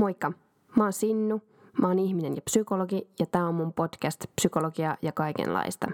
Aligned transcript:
Moikka, 0.00 0.32
mä 0.76 0.82
oon 0.84 0.92
Sinnu, 0.92 1.42
mä 1.80 1.88
oon 1.88 1.98
ihminen 1.98 2.36
ja 2.36 2.42
psykologi 2.42 3.08
ja 3.18 3.26
tää 3.26 3.46
on 3.46 3.54
mun 3.54 3.72
podcast 3.72 4.24
Psykologia 4.36 4.96
ja 5.02 5.12
kaikenlaista. 5.12 5.86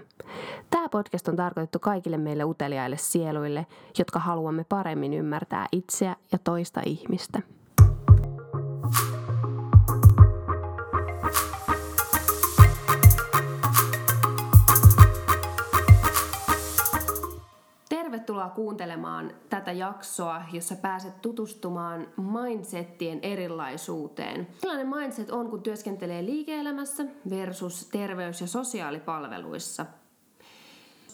Tää 0.69 0.89
podcast 0.89 1.27
on 1.27 1.35
tarkoitettu 1.35 1.79
kaikille 1.79 2.17
meille 2.17 2.43
uteliaille 2.43 2.97
sieluille, 2.97 3.65
jotka 3.99 4.19
haluamme 4.19 4.63
paremmin 4.63 5.13
ymmärtää 5.13 5.67
itseä 5.71 6.15
ja 6.31 6.37
toista 6.37 6.81
ihmistä. 6.85 7.41
Kuuntelemaan 18.57 19.33
tätä 19.49 19.71
jaksoa, 19.71 20.41
jossa 20.53 20.75
pääset 20.75 21.21
tutustumaan 21.21 22.07
mindsettien 22.17 23.19
erilaisuuteen. 23.21 24.47
Millainen 24.61 24.87
mindset 24.87 25.31
on, 25.31 25.49
kun 25.49 25.63
työskentelee 25.63 26.25
liike-elämässä 26.25 27.05
versus 27.29 27.85
terveys- 27.85 28.41
ja 28.41 28.47
sosiaalipalveluissa? 28.47 29.85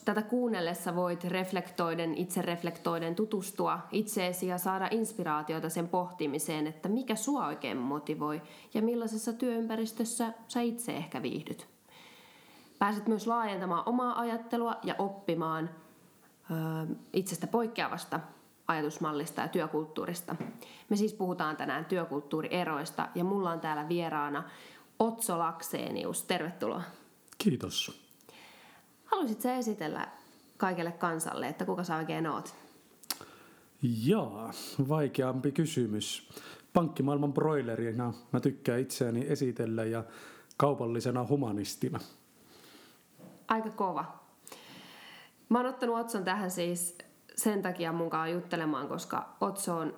Tätä 0.05 0.21
kuunnellessa 0.21 0.95
voit 0.95 1.23
reflektoiden, 1.23 2.15
itse 2.15 2.41
reflektoiden 2.41 3.15
tutustua 3.15 3.79
itseesi 3.91 4.47
ja 4.47 4.57
saada 4.57 4.87
inspiraatiota 4.91 5.69
sen 5.69 5.87
pohtimiseen, 5.87 6.67
että 6.67 6.89
mikä 6.89 7.15
sua 7.15 7.47
oikein 7.47 7.77
motivoi 7.77 8.41
ja 8.73 8.81
millaisessa 8.81 9.33
työympäristössä 9.33 10.33
sä 10.47 10.61
itse 10.61 10.91
ehkä 10.91 11.21
viihdyt. 11.21 11.67
Pääset 12.79 13.07
myös 13.07 13.27
laajentamaan 13.27 13.83
omaa 13.85 14.19
ajattelua 14.19 14.75
ja 14.83 14.95
oppimaan– 14.97 15.69
itsestä 17.13 17.47
poikkeavasta 17.47 18.19
ajatusmallista 18.67 19.41
ja 19.41 19.47
työkulttuurista. 19.47 20.35
Me 20.89 20.95
siis 20.95 21.13
puhutaan 21.13 21.57
tänään 21.57 21.85
työkulttuurieroista 21.85 23.07
ja 23.15 23.23
mulla 23.23 23.51
on 23.51 23.59
täällä 23.59 23.89
vieraana 23.89 24.43
Otso 24.99 25.39
Lakseenius. 25.39 26.23
Tervetuloa. 26.23 26.81
Kiitos. 27.37 28.03
Haluaisitko 29.05 29.49
esitellä 29.49 30.07
kaikelle 30.57 30.91
kansalle, 30.91 31.47
että 31.47 31.65
kuka 31.65 31.83
sä 31.83 31.95
oikein 31.95 32.27
oot? 32.27 32.55
Jaa, 34.05 34.51
vaikeampi 34.89 35.51
kysymys. 35.51 36.29
Pankkimaailman 36.73 37.33
broilerina 37.33 38.13
mä 38.31 38.39
tykkään 38.39 38.79
itseäni 38.79 39.25
esitellä 39.29 39.83
ja 39.83 40.03
kaupallisena 40.57 41.25
humanistina. 41.29 41.99
Aika 43.47 43.69
kova. 43.69 44.22
Mä 45.53 45.59
oon 45.59 45.67
ottanut 45.67 45.99
Otson 45.99 46.23
tähän 46.23 46.51
siis 46.51 46.97
sen 47.35 47.61
takia 47.61 47.91
mukaan 47.91 48.31
juttelemaan, 48.31 48.87
koska 48.87 49.35
Otso 49.41 49.77
on, 49.77 49.93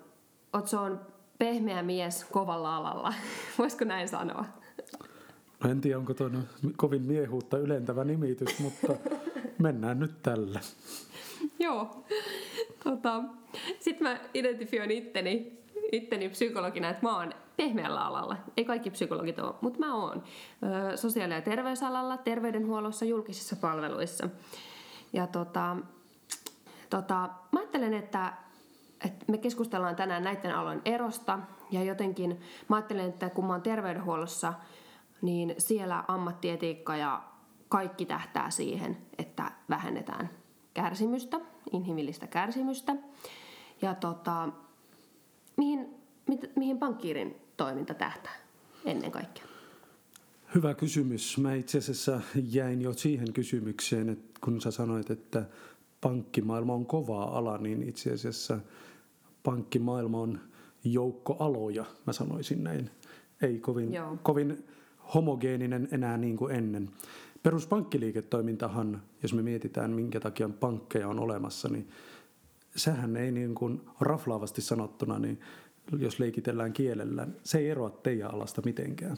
Otso 0.53 0.81
on 0.81 1.01
pehmeä 1.39 1.83
mies 1.83 2.23
kovalla 2.23 2.75
alalla. 2.77 3.13
Voisiko 3.57 3.85
näin 3.85 4.09
sanoa? 4.09 4.45
No 5.63 5.69
en 5.69 5.81
tiedä, 5.81 5.97
onko 5.97 6.13
tuo 6.13 6.29
kovin 6.77 7.01
miehuutta 7.01 7.57
ylentävä 7.57 8.03
nimitys, 8.03 8.59
mutta 8.59 8.87
mennään 9.59 9.99
nyt 9.99 10.21
tällä. 10.23 10.59
Joo. 11.59 12.05
Tota, 12.83 13.23
Sitten 13.79 14.07
mä 14.07 14.19
identifioin 14.33 14.91
itteni, 14.91 15.63
itteni 15.91 16.29
psykologina, 16.29 16.89
että 16.89 17.03
mä 17.03 17.17
oon 17.17 17.33
pehmeällä 17.57 18.05
alalla. 18.05 18.37
Ei 18.57 18.65
kaikki 18.65 18.89
psykologit 18.89 19.39
ole, 19.39 19.55
mutta 19.61 19.79
mä 19.79 19.95
oon. 19.95 20.23
Sosiaali- 20.95 21.33
ja 21.33 21.41
terveysalalla, 21.41 22.17
terveydenhuollossa, 22.17 23.05
julkisissa 23.05 23.55
palveluissa. 23.55 24.29
Ja 25.15 25.27
tota, 25.27 25.77
tota, 26.89 27.29
mä 27.51 27.59
ajattelen, 27.59 27.93
että, 27.93 28.33
että 29.05 29.25
me 29.27 29.37
keskustellaan 29.37 29.95
tänään 29.95 30.23
näiden 30.23 30.55
alojen 30.55 30.81
erosta 30.85 31.39
ja 31.71 31.83
jotenkin 31.83 32.41
mä 32.69 32.75
ajattelen, 32.75 33.09
että 33.09 33.29
kun 33.29 33.45
mä 33.45 33.53
oon 33.53 33.61
terveydenhuollossa, 33.61 34.53
niin 35.21 35.55
siellä 35.57 36.03
ammattietiikka 36.07 36.95
ja 36.95 37.23
kaikki 37.69 38.05
tähtää 38.05 38.49
siihen, 38.49 38.97
että 39.17 39.51
vähennetään 39.69 40.29
kärsimystä, 40.73 41.39
inhimillistä 41.71 42.27
kärsimystä. 42.27 42.95
Ja 43.81 43.95
tota, 43.95 44.49
mihin, 45.57 45.95
mihin 46.55 46.77
pankkiirin 46.77 47.35
toiminta 47.57 47.93
tähtää 47.93 48.35
ennen 48.85 49.11
kaikkea? 49.11 49.54
Hyvä 50.55 50.73
kysymys. 50.73 51.37
Mä 51.37 51.53
itse 51.53 51.77
asiassa 51.77 52.21
jäin 52.35 52.81
jo 52.81 52.93
siihen 52.93 53.33
kysymykseen, 53.33 54.09
että 54.09 54.39
kun 54.43 54.61
sä 54.61 54.71
sanoit, 54.71 55.11
että 55.11 55.45
pankkimaailma 56.01 56.73
on 56.73 56.85
kova 56.85 57.23
ala, 57.23 57.57
niin 57.57 57.83
itse 57.83 58.11
asiassa 58.11 58.59
pankkimaailma 59.43 60.19
on 60.19 60.39
joukko 60.83 61.35
aloja, 61.39 61.85
mä 62.07 62.13
sanoisin 62.13 62.63
näin. 62.63 62.89
Ei 63.41 63.59
kovin, 63.59 63.89
kovin 64.23 64.63
homogeeninen 65.13 65.87
enää 65.91 66.17
niin 66.17 66.37
kuin 66.37 66.55
ennen. 66.55 66.89
Peruspankkiliiketoimintahan, 67.43 69.01
jos 69.23 69.33
me 69.33 69.41
mietitään 69.41 69.91
minkä 69.91 70.19
takia 70.19 70.49
pankkeja 70.49 71.07
on 71.07 71.19
olemassa, 71.19 71.69
niin 71.69 71.89
sehän 72.75 73.17
ei 73.17 73.31
niin 73.31 73.55
kuin 73.55 73.81
raflaavasti 73.99 74.61
sanottuna, 74.61 75.19
niin 75.19 75.39
jos 75.99 76.19
leikitellään 76.19 76.73
kielellä, 76.73 77.27
se 77.43 77.57
ei 77.57 77.69
eroa 77.69 77.89
teidän 77.89 78.33
alasta 78.33 78.61
mitenkään. 78.65 79.17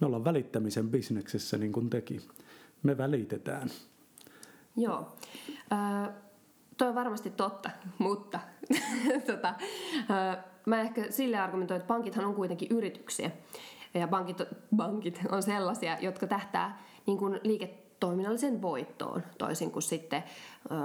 Me 0.00 0.06
ollaan 0.06 0.24
välittämisen 0.24 0.90
bisneksessä 0.90 1.58
niin 1.58 1.72
kuin 1.72 1.90
teki. 1.90 2.20
Me 2.82 2.98
välitetään. 2.98 3.68
Joo. 4.76 5.16
Äh, 5.72 6.14
toi 6.76 6.88
on 6.88 6.94
varmasti 6.94 7.30
totta, 7.30 7.70
mutta 7.98 8.40
tota, 9.32 9.48
äh, 10.10 10.44
mä 10.66 10.80
ehkä 10.80 11.10
sille 11.10 11.38
argumentoin, 11.38 11.80
että 11.80 11.88
pankithan 11.88 12.24
on 12.24 12.34
kuitenkin 12.34 12.68
yrityksiä. 12.70 13.30
Ja 13.94 14.08
pankit, 14.08 14.38
pankit 14.76 15.20
on 15.30 15.42
sellaisia, 15.42 15.98
jotka 16.00 16.26
tähtää 16.26 16.82
niin 17.06 17.18
kuin 17.18 17.40
liiketoiminnallisen 17.42 18.62
voittoon, 18.62 19.22
toisin 19.38 19.70
kuin 19.70 19.82
sitten 19.82 20.24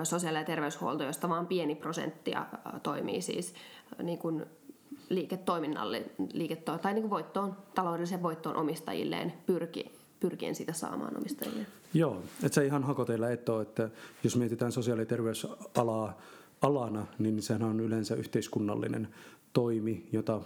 sosiaali- 0.03 0.37
ja 0.37 0.43
terveyshuolto, 0.43 1.03
josta 1.03 1.29
vain 1.29 1.47
pieni 1.47 1.75
prosenttia 1.75 2.45
toimii 2.83 3.21
siis 3.21 3.53
niin 4.03 4.17
kuin 4.17 4.45
liiketoiminnalle, 5.09 6.03
liiketo- 6.33 6.77
tai 6.77 6.93
niin 6.93 7.09
voittoon, 7.09 7.57
taloudelliseen 7.75 8.23
voittoon 8.23 8.55
omistajilleen 8.55 9.33
pyrki, 9.45 9.85
pyrkien 10.19 10.55
sitä 10.55 10.73
saamaan 10.73 11.17
omistajille. 11.17 11.65
Joo, 11.93 12.21
että 12.43 12.55
se 12.55 12.65
ihan 12.65 12.83
hakoteilla 12.83 13.29
et 13.29 13.49
ole, 13.49 13.61
että 13.61 13.89
jos 14.23 14.35
mietitään 14.35 14.71
sosiaali- 14.71 15.01
ja 15.01 15.05
terveysalaa 15.05 16.17
alana, 16.61 17.05
niin 17.19 17.41
sehän 17.41 17.63
on 17.63 17.79
yleensä 17.79 18.15
yhteiskunnallinen 18.15 19.07
toimi, 19.53 20.07
jota 20.11 20.41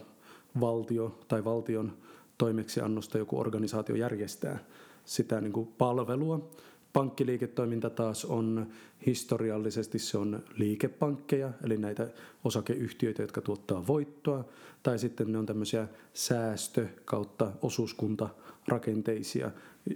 valtio 0.60 1.20
tai 1.28 1.44
valtion 1.44 1.94
toimeksiannosta 2.38 3.18
joku 3.18 3.40
organisaatio 3.40 3.96
järjestää 3.96 4.60
sitä 5.06 5.42
niin 5.42 5.54
kuin 5.54 5.68
palvelua 5.78 6.50
Pankkiliiketoiminta 6.94 7.90
taas 7.90 8.26
on 8.26 8.68
historiallisesti 9.06 10.00
se 10.00 10.18
on 10.18 10.44
liikepankkeja, 10.56 11.52
eli 11.64 11.78
näitä 11.78 12.08
osakeyhtiöitä, 12.44 13.24
jotka 13.24 13.42
tuottaa 13.42 13.88
voittoa, 13.88 14.46
tai 14.84 15.00
sitten 15.00 15.32
ne 15.32 15.38
on 15.38 15.46
tämmöisiä 15.46 15.88
säästö- 16.14 16.88
kautta 17.06 17.52
osuuskuntarakenteisia 17.62 19.52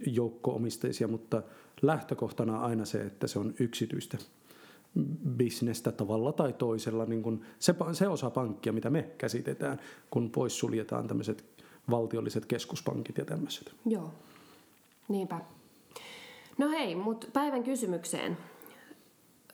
joukkoomisteisia, 0.06 1.08
mutta 1.08 1.44
lähtökohtana 1.82 2.60
aina 2.60 2.86
se, 2.86 3.02
että 3.02 3.28
se 3.28 3.40
on 3.40 3.54
yksityistä 3.60 4.18
bisnestä 5.38 5.92
tavalla 5.92 6.32
tai 6.32 6.54
toisella, 6.54 7.06
niin 7.06 7.24
kuin 7.24 7.42
se, 7.60 7.76
se 7.94 8.08
osa 8.08 8.30
pankkia, 8.30 8.74
mitä 8.74 8.90
me 8.90 9.10
käsitetään, 9.18 9.80
kun 10.10 10.30
pois 10.30 10.60
suljetaan 10.60 11.08
tämmöiset 11.08 11.46
valtiolliset 11.90 12.46
keskuspankit 12.46 13.18
ja 13.18 13.26
tämmöiset. 13.26 13.76
Joo, 13.86 14.12
niinpä. 15.10 15.42
No 16.58 16.70
hei, 16.70 16.96
mutta 16.96 17.28
päivän 17.34 17.64
kysymykseen. 17.64 18.38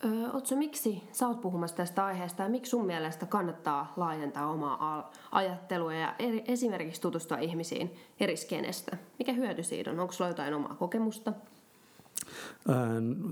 Öö, 0.06 0.12
Otso, 0.34 0.56
miksi 0.56 1.04
sä 1.12 1.28
oot 1.28 1.42
puhumassa 1.42 1.76
tästä 1.76 2.06
aiheesta 2.06 2.44
ja 2.44 2.50
miksi 2.50 2.70
sun 2.70 2.86
mielestä 2.86 3.26
kannattaa 3.26 3.94
laajentaa 3.98 4.48
omaa 4.52 5.12
ajattelua 5.32 5.94
ja 5.94 6.16
eri, 6.20 6.44
esimerkiksi 6.48 7.02
tutustua 7.02 7.38
ihmisiin 7.38 7.96
eri 8.20 8.38
skenestä? 8.38 8.98
Mikä 9.20 9.34
hyöty 9.34 9.64
siitä 9.64 9.92
on? 9.92 10.00
Onko 10.00 10.14
sulla 10.14 10.30
jotain 10.30 10.54
omaa 10.54 10.76
kokemusta? 10.76 11.34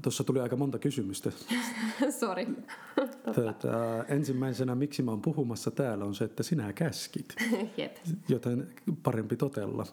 Tuossa 0.01 0.23
tuli 0.23 0.39
aika 0.39 0.55
monta 0.55 0.79
kysymystä. 0.79 1.31
Sori. 2.19 2.47
Tota, 3.25 4.03
ensimmäisenä, 4.07 4.75
miksi 4.75 5.03
mä 5.03 5.11
oon 5.11 5.21
puhumassa 5.21 5.71
täällä, 5.71 6.05
on 6.05 6.15
se, 6.15 6.25
että 6.25 6.43
sinä 6.43 6.73
käskit. 6.73 7.35
Jep. 7.77 7.95
Joten 8.29 8.67
parempi 9.03 9.35
totella. 9.35 9.85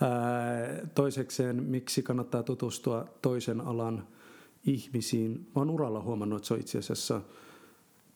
Ää, 0.00 0.86
toisekseen, 0.94 1.62
miksi 1.62 2.02
kannattaa 2.02 2.42
tutustua 2.42 3.06
toisen 3.22 3.60
alan 3.60 4.06
ihmisiin. 4.66 5.32
Mä 5.32 5.60
oon 5.60 5.70
uralla 5.70 6.02
huomannut, 6.02 6.36
että 6.36 6.48
se 6.48 6.54
on 6.54 6.60
itse 6.60 6.78
asiassa 6.78 7.20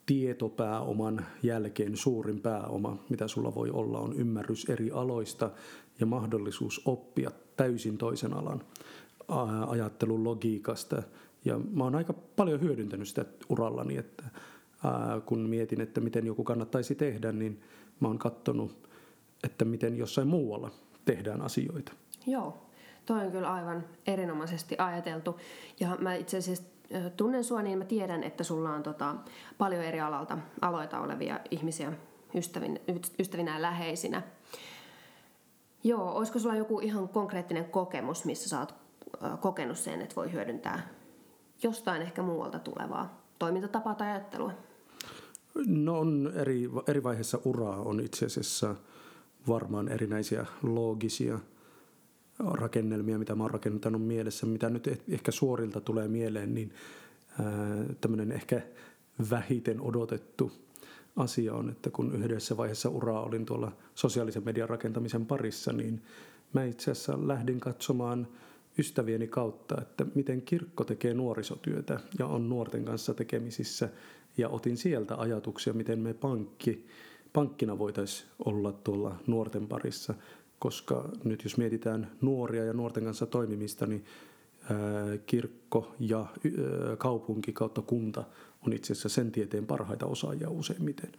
tietopääoman 0.06 1.26
jälkeen 1.42 1.96
suurin 1.96 2.40
pääoma, 2.40 3.04
mitä 3.08 3.28
sulla 3.28 3.54
voi 3.54 3.70
olla, 3.70 3.98
on 3.98 4.16
ymmärrys 4.16 4.64
eri 4.68 4.90
aloista 4.90 5.50
ja 6.00 6.06
mahdollisuus 6.06 6.82
oppia 6.84 7.30
täysin 7.56 7.98
toisen 7.98 8.32
alan 8.32 8.62
ajattelun 9.66 10.24
logiikasta. 10.24 11.02
Ja 11.44 11.60
mä 11.72 11.84
oon 11.84 11.94
aika 11.94 12.12
paljon 12.12 12.60
hyödyntänyt 12.60 13.08
sitä 13.08 13.24
urallani, 13.48 13.96
että 13.96 14.24
kun 15.26 15.38
mietin, 15.38 15.80
että 15.80 16.00
miten 16.00 16.26
joku 16.26 16.44
kannattaisi 16.44 16.94
tehdä, 16.94 17.32
niin 17.32 17.60
mä 18.00 18.08
oon 18.08 18.18
katsonut 18.18 18.86
että 19.44 19.64
miten 19.64 19.98
jossain 19.98 20.28
muualla 20.28 20.70
tehdään 21.04 21.42
asioita. 21.42 21.92
Joo, 22.26 22.66
toi 23.06 23.24
on 23.24 23.32
kyllä 23.32 23.52
aivan 23.52 23.84
erinomaisesti 24.06 24.74
ajateltu. 24.78 25.40
Ja 25.80 25.96
mä 26.00 26.14
itse 26.14 26.36
asiassa 26.36 26.64
tunnen 27.16 27.44
sua, 27.44 27.62
niin 27.62 27.78
mä 27.78 27.84
tiedän, 27.84 28.22
että 28.22 28.44
sulla 28.44 28.70
on 28.70 28.82
tota, 28.82 29.14
paljon 29.58 29.84
eri 29.84 30.00
alalta, 30.00 30.38
aloita 30.60 31.00
olevia 31.00 31.40
ihmisiä 31.50 31.92
ystävin, 32.34 32.80
ystävinä 33.18 33.54
ja 33.54 33.62
läheisinä. 33.62 34.22
Joo, 35.84 36.12
olisiko 36.12 36.38
sulla 36.38 36.56
joku 36.56 36.80
ihan 36.80 37.08
konkreettinen 37.08 37.64
kokemus, 37.64 38.24
missä 38.24 38.48
sä 38.48 38.60
oot 38.60 38.74
kokenut 39.40 39.78
sen, 39.78 40.00
että 40.00 40.16
voi 40.16 40.32
hyödyntää 40.32 40.88
jostain 41.62 42.02
ehkä 42.02 42.22
muualta 42.22 42.58
tulevaa 42.58 43.26
toimintatapaa 43.38 43.94
tai 43.94 44.08
ajattelua? 44.08 44.52
No 45.66 45.98
on 45.98 46.32
eri, 46.34 46.70
eri 46.86 47.02
vaiheessa 47.02 47.38
uraa 47.44 47.80
on 47.80 48.00
itse 48.00 48.26
asiassa 48.26 48.74
varmaan 49.48 49.88
erinäisiä 49.88 50.46
loogisia 50.62 51.38
rakennelmia, 52.38 53.18
mitä 53.18 53.34
mä 53.34 53.44
oon 53.44 53.50
rakennuttanut 53.50 54.06
mielessä, 54.06 54.46
mitä 54.46 54.70
nyt 54.70 54.86
eh, 54.86 55.00
ehkä 55.08 55.30
suorilta 55.30 55.80
tulee 55.80 56.08
mieleen, 56.08 56.54
niin 56.54 56.72
tämmöinen 58.00 58.32
ehkä 58.32 58.62
vähiten 59.30 59.80
odotettu 59.80 60.52
asia 61.16 61.54
on, 61.54 61.70
että 61.70 61.90
kun 61.90 62.14
yhdessä 62.14 62.56
vaiheessa 62.56 62.88
uraa 62.88 63.22
olin 63.22 63.46
tuolla 63.46 63.72
sosiaalisen 63.94 64.44
median 64.44 64.68
rakentamisen 64.68 65.26
parissa, 65.26 65.72
niin 65.72 66.02
mä 66.52 66.64
itse 66.64 66.90
asiassa 66.90 67.28
lähdin 67.28 67.60
katsomaan 67.60 68.28
ystävieni 68.78 69.26
kautta, 69.26 69.82
että 69.82 70.06
miten 70.14 70.42
kirkko 70.42 70.84
tekee 70.84 71.14
nuorisotyötä 71.14 72.00
ja 72.18 72.26
on 72.26 72.48
nuorten 72.48 72.84
kanssa 72.84 73.14
tekemisissä. 73.14 73.88
Ja 74.38 74.48
otin 74.48 74.76
sieltä 74.76 75.16
ajatuksia, 75.16 75.72
miten 75.72 75.98
me 75.98 76.14
pankki, 76.14 76.86
pankkina 77.32 77.78
voitaisiin 77.78 78.28
olla 78.44 78.72
tuolla 78.72 79.16
nuorten 79.26 79.68
parissa, 79.68 80.14
koska 80.58 81.08
nyt 81.24 81.44
jos 81.44 81.56
mietitään 81.56 82.10
nuoria 82.20 82.64
ja 82.64 82.72
nuorten 82.72 83.04
kanssa 83.04 83.26
toimimista, 83.26 83.86
niin 83.86 84.04
kirkko 85.26 85.94
ja 86.00 86.26
kaupunki 86.98 87.52
kautta 87.52 87.82
kunta 87.82 88.24
on 88.66 88.72
itse 88.72 88.92
asiassa 88.92 89.08
sen 89.08 89.32
tieteen 89.32 89.66
parhaita 89.66 90.06
osaajia 90.06 90.50
useimmiten. 90.50 91.12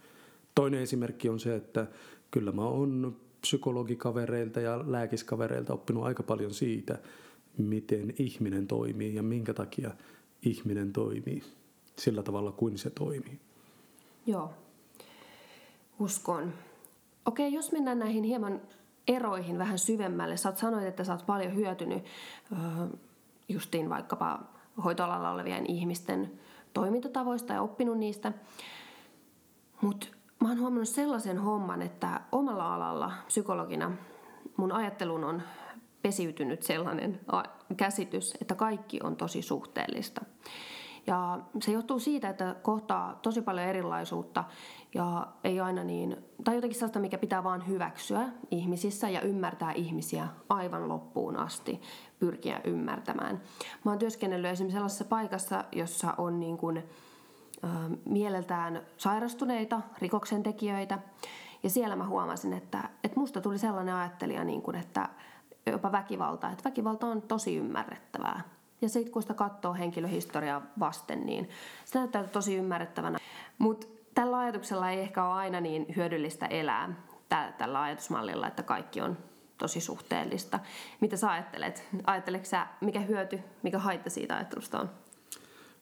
Toinen 0.54 0.80
esimerkki 0.80 1.28
on 1.28 1.40
se, 1.40 1.54
että 1.54 1.86
kyllä 2.30 2.52
mä 2.52 2.62
oon 2.62 3.16
psykologikavereilta 3.40 4.60
ja 4.60 4.84
lääkiskavereilta 4.86 5.74
oppinut 5.74 6.04
aika 6.04 6.22
paljon 6.22 6.54
siitä, 6.54 6.98
miten 7.58 8.14
ihminen 8.18 8.66
toimii 8.66 9.14
ja 9.14 9.22
minkä 9.22 9.54
takia 9.54 9.90
ihminen 10.42 10.92
toimii 10.92 11.42
sillä 11.98 12.22
tavalla 12.22 12.52
kuin 12.52 12.78
se 12.78 12.90
toimii. 12.90 13.38
Joo, 14.26 14.50
uskon. 15.98 16.52
Okei, 17.24 17.52
jos 17.52 17.72
mennään 17.72 17.98
näihin 17.98 18.24
hieman 18.24 18.60
eroihin 19.08 19.58
vähän 19.58 19.78
syvemmälle. 19.78 20.36
Sä 20.36 20.52
sanoit, 20.56 20.86
että 20.86 21.04
sä 21.04 21.12
oot 21.12 21.26
paljon 21.26 21.54
hyötynyt 21.54 22.04
justiin 23.48 23.90
vaikkapa 23.90 24.40
hoitoalalla 24.84 25.30
olevien 25.30 25.66
ihmisten 25.66 26.32
toimintatavoista 26.74 27.52
ja 27.52 27.62
oppinut 27.62 27.98
niistä. 27.98 28.32
Mutta 29.80 30.06
mä 30.42 30.48
oon 30.48 30.60
huomannut 30.60 30.88
sellaisen 30.88 31.38
homman, 31.38 31.82
että 31.82 32.20
omalla 32.32 32.74
alalla 32.74 33.12
psykologina 33.26 33.92
mun 34.56 34.72
ajattelun 34.72 35.24
on 35.24 35.42
pesiytynyt 36.08 36.62
sellainen 36.62 37.20
käsitys, 37.76 38.34
että 38.40 38.54
kaikki 38.54 39.00
on 39.02 39.16
tosi 39.16 39.42
suhteellista. 39.42 40.24
Ja 41.06 41.38
se 41.62 41.72
johtuu 41.72 41.98
siitä, 41.98 42.28
että 42.28 42.56
kohtaa 42.62 43.18
tosi 43.22 43.42
paljon 43.42 43.66
erilaisuutta 43.66 44.44
ja 44.94 45.26
ei 45.44 45.60
aina 45.60 45.84
niin, 45.84 46.16
tai 46.44 46.54
jotenkin 46.54 46.78
sellaista, 46.78 46.98
mikä 46.98 47.18
pitää 47.18 47.44
vaan 47.44 47.66
hyväksyä 47.68 48.28
ihmisissä 48.50 49.08
ja 49.08 49.20
ymmärtää 49.20 49.72
ihmisiä 49.72 50.28
aivan 50.48 50.88
loppuun 50.88 51.36
asti, 51.36 51.80
pyrkiä 52.18 52.60
ymmärtämään. 52.64 53.42
Mä 53.84 53.90
oon 53.90 53.98
työskennellyt 53.98 54.50
esimerkiksi 54.50 54.74
sellaisessa 54.74 55.04
paikassa, 55.04 55.64
jossa 55.72 56.14
on 56.18 56.40
niin 56.40 56.56
kuin, 56.58 56.76
äh, 57.64 57.70
mieleltään 58.04 58.82
sairastuneita 58.96 59.80
rikoksentekijöitä, 59.98 60.98
ja 61.62 61.70
siellä 61.70 61.96
mä 61.96 62.06
huomasin, 62.06 62.52
että, 62.52 62.88
että 63.04 63.20
musta 63.20 63.40
tuli 63.40 63.58
sellainen 63.58 63.94
ajattelija, 63.94 64.44
niin 64.44 64.62
kuin, 64.62 64.76
että 64.76 65.08
jopa 65.66 65.92
väkivalta, 65.92 66.50
että 66.50 66.64
väkivalta 66.64 67.06
on 67.06 67.22
tosi 67.22 67.56
ymmärrettävää. 67.56 68.40
Ja 68.80 68.88
sitten 68.88 69.12
kun 69.12 69.22
sitä 69.22 69.34
katsoo 69.34 69.74
henkilöhistoriaa 69.74 70.62
vasten, 70.80 71.26
niin 71.26 71.48
se 71.84 71.98
näyttää 71.98 72.24
tosi 72.24 72.56
ymmärrettävänä. 72.56 73.18
Mutta 73.58 73.86
tällä 74.14 74.38
ajatuksella 74.38 74.90
ei 74.90 75.00
ehkä 75.00 75.24
ole 75.24 75.34
aina 75.34 75.60
niin 75.60 75.86
hyödyllistä 75.96 76.46
elää 76.46 76.94
tällä 77.58 77.82
ajatusmallilla, 77.82 78.46
että 78.46 78.62
kaikki 78.62 79.00
on 79.00 79.16
tosi 79.58 79.80
suhteellista. 79.80 80.60
Mitä 81.00 81.16
sä 81.16 81.30
ajattelet? 81.30 81.84
Ajatteletko 82.06 82.48
sä, 82.48 82.66
mikä 82.80 83.00
hyöty, 83.00 83.40
mikä 83.62 83.78
haitta 83.78 84.10
siitä 84.10 84.36
ajattelusta 84.36 84.80
on? 84.80 84.90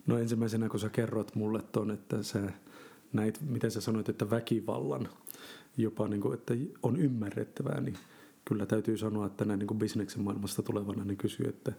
No 0.06 0.18
ensimmäisenä, 0.18 0.68
kun 0.68 0.80
sä 0.80 0.88
kerrot 0.88 1.34
mulle 1.34 1.62
ton, 1.72 1.90
että 1.90 2.22
sä 2.22 2.40
näit, 3.12 3.40
miten 3.40 3.70
sä 3.70 3.80
sanoit, 3.80 4.08
että 4.08 4.30
väkivallan 4.30 5.08
jopa, 5.76 6.08
niin 6.08 6.20
kuin, 6.20 6.34
että 6.34 6.54
on 6.82 6.96
ymmärrettävää, 6.96 7.80
niin 7.80 7.98
kyllä 8.48 8.66
täytyy 8.66 8.96
sanoa, 8.96 9.26
että 9.26 9.44
näin 9.44 9.58
niin 9.58 9.66
kuin 9.66 9.78
bisneksen 9.78 10.22
maailmasta 10.22 10.62
tulevana 10.62 11.04
niin 11.04 11.16
kysyy, 11.16 11.48
että 11.48 11.72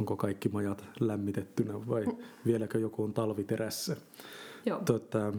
onko 0.00 0.16
kaikki 0.16 0.48
majat 0.48 0.84
lämmitettynä 1.00 1.86
vai 1.88 2.06
vieläkö 2.46 2.78
joku 2.78 3.02
on 3.02 3.12
talviterässä. 3.12 3.96
Joo. 4.66 4.80
Tota, 4.80 5.32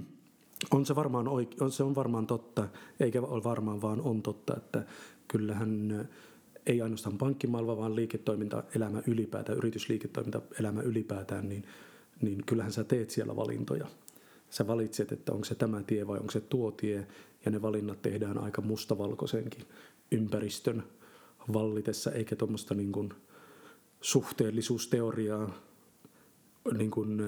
on 0.74 0.86
se, 0.86 0.94
varmaan 0.94 1.26
oike- 1.26 1.56
on, 1.64 1.72
se 1.72 1.82
on 1.82 1.94
varmaan 1.94 2.26
totta, 2.26 2.68
eikä 3.00 3.22
ole 3.22 3.44
varmaan 3.44 3.82
vaan 3.82 4.00
on 4.00 4.22
totta, 4.22 4.56
että 4.56 4.84
kyllähän 5.28 6.08
ei 6.66 6.82
ainoastaan 6.82 7.18
pankkimaailma, 7.18 7.76
vaan 7.76 7.96
liiketoimintaelämä 7.96 9.02
ylipäätään, 9.06 9.58
yritysliiketoimintaelämä 9.58 10.82
ylipäätään, 10.82 11.48
niin, 11.48 11.64
niin 12.20 12.42
kyllähän 12.46 12.72
sä 12.72 12.84
teet 12.84 13.10
siellä 13.10 13.36
valintoja. 13.36 13.86
Sä 14.50 14.66
valitset, 14.66 15.12
että 15.12 15.32
onko 15.32 15.44
se 15.44 15.54
tämä 15.54 15.82
tie 15.82 16.06
vai 16.06 16.18
onko 16.18 16.30
se 16.30 16.40
tuo 16.40 16.70
tie, 16.70 17.06
ja 17.44 17.50
ne 17.50 17.62
valinnat 17.62 18.02
tehdään 18.02 18.38
aika 18.38 18.62
mustavalkoisenkin 18.62 19.62
ympäristön 20.10 20.82
vallitessa, 21.52 22.12
eikä 22.12 22.36
tuommoista 22.36 22.74
niin 22.74 22.92
kuin 22.92 23.14
suhteellisuusteoriaa, 24.00 25.50
niin 26.78 26.90
kuin, 26.90 27.20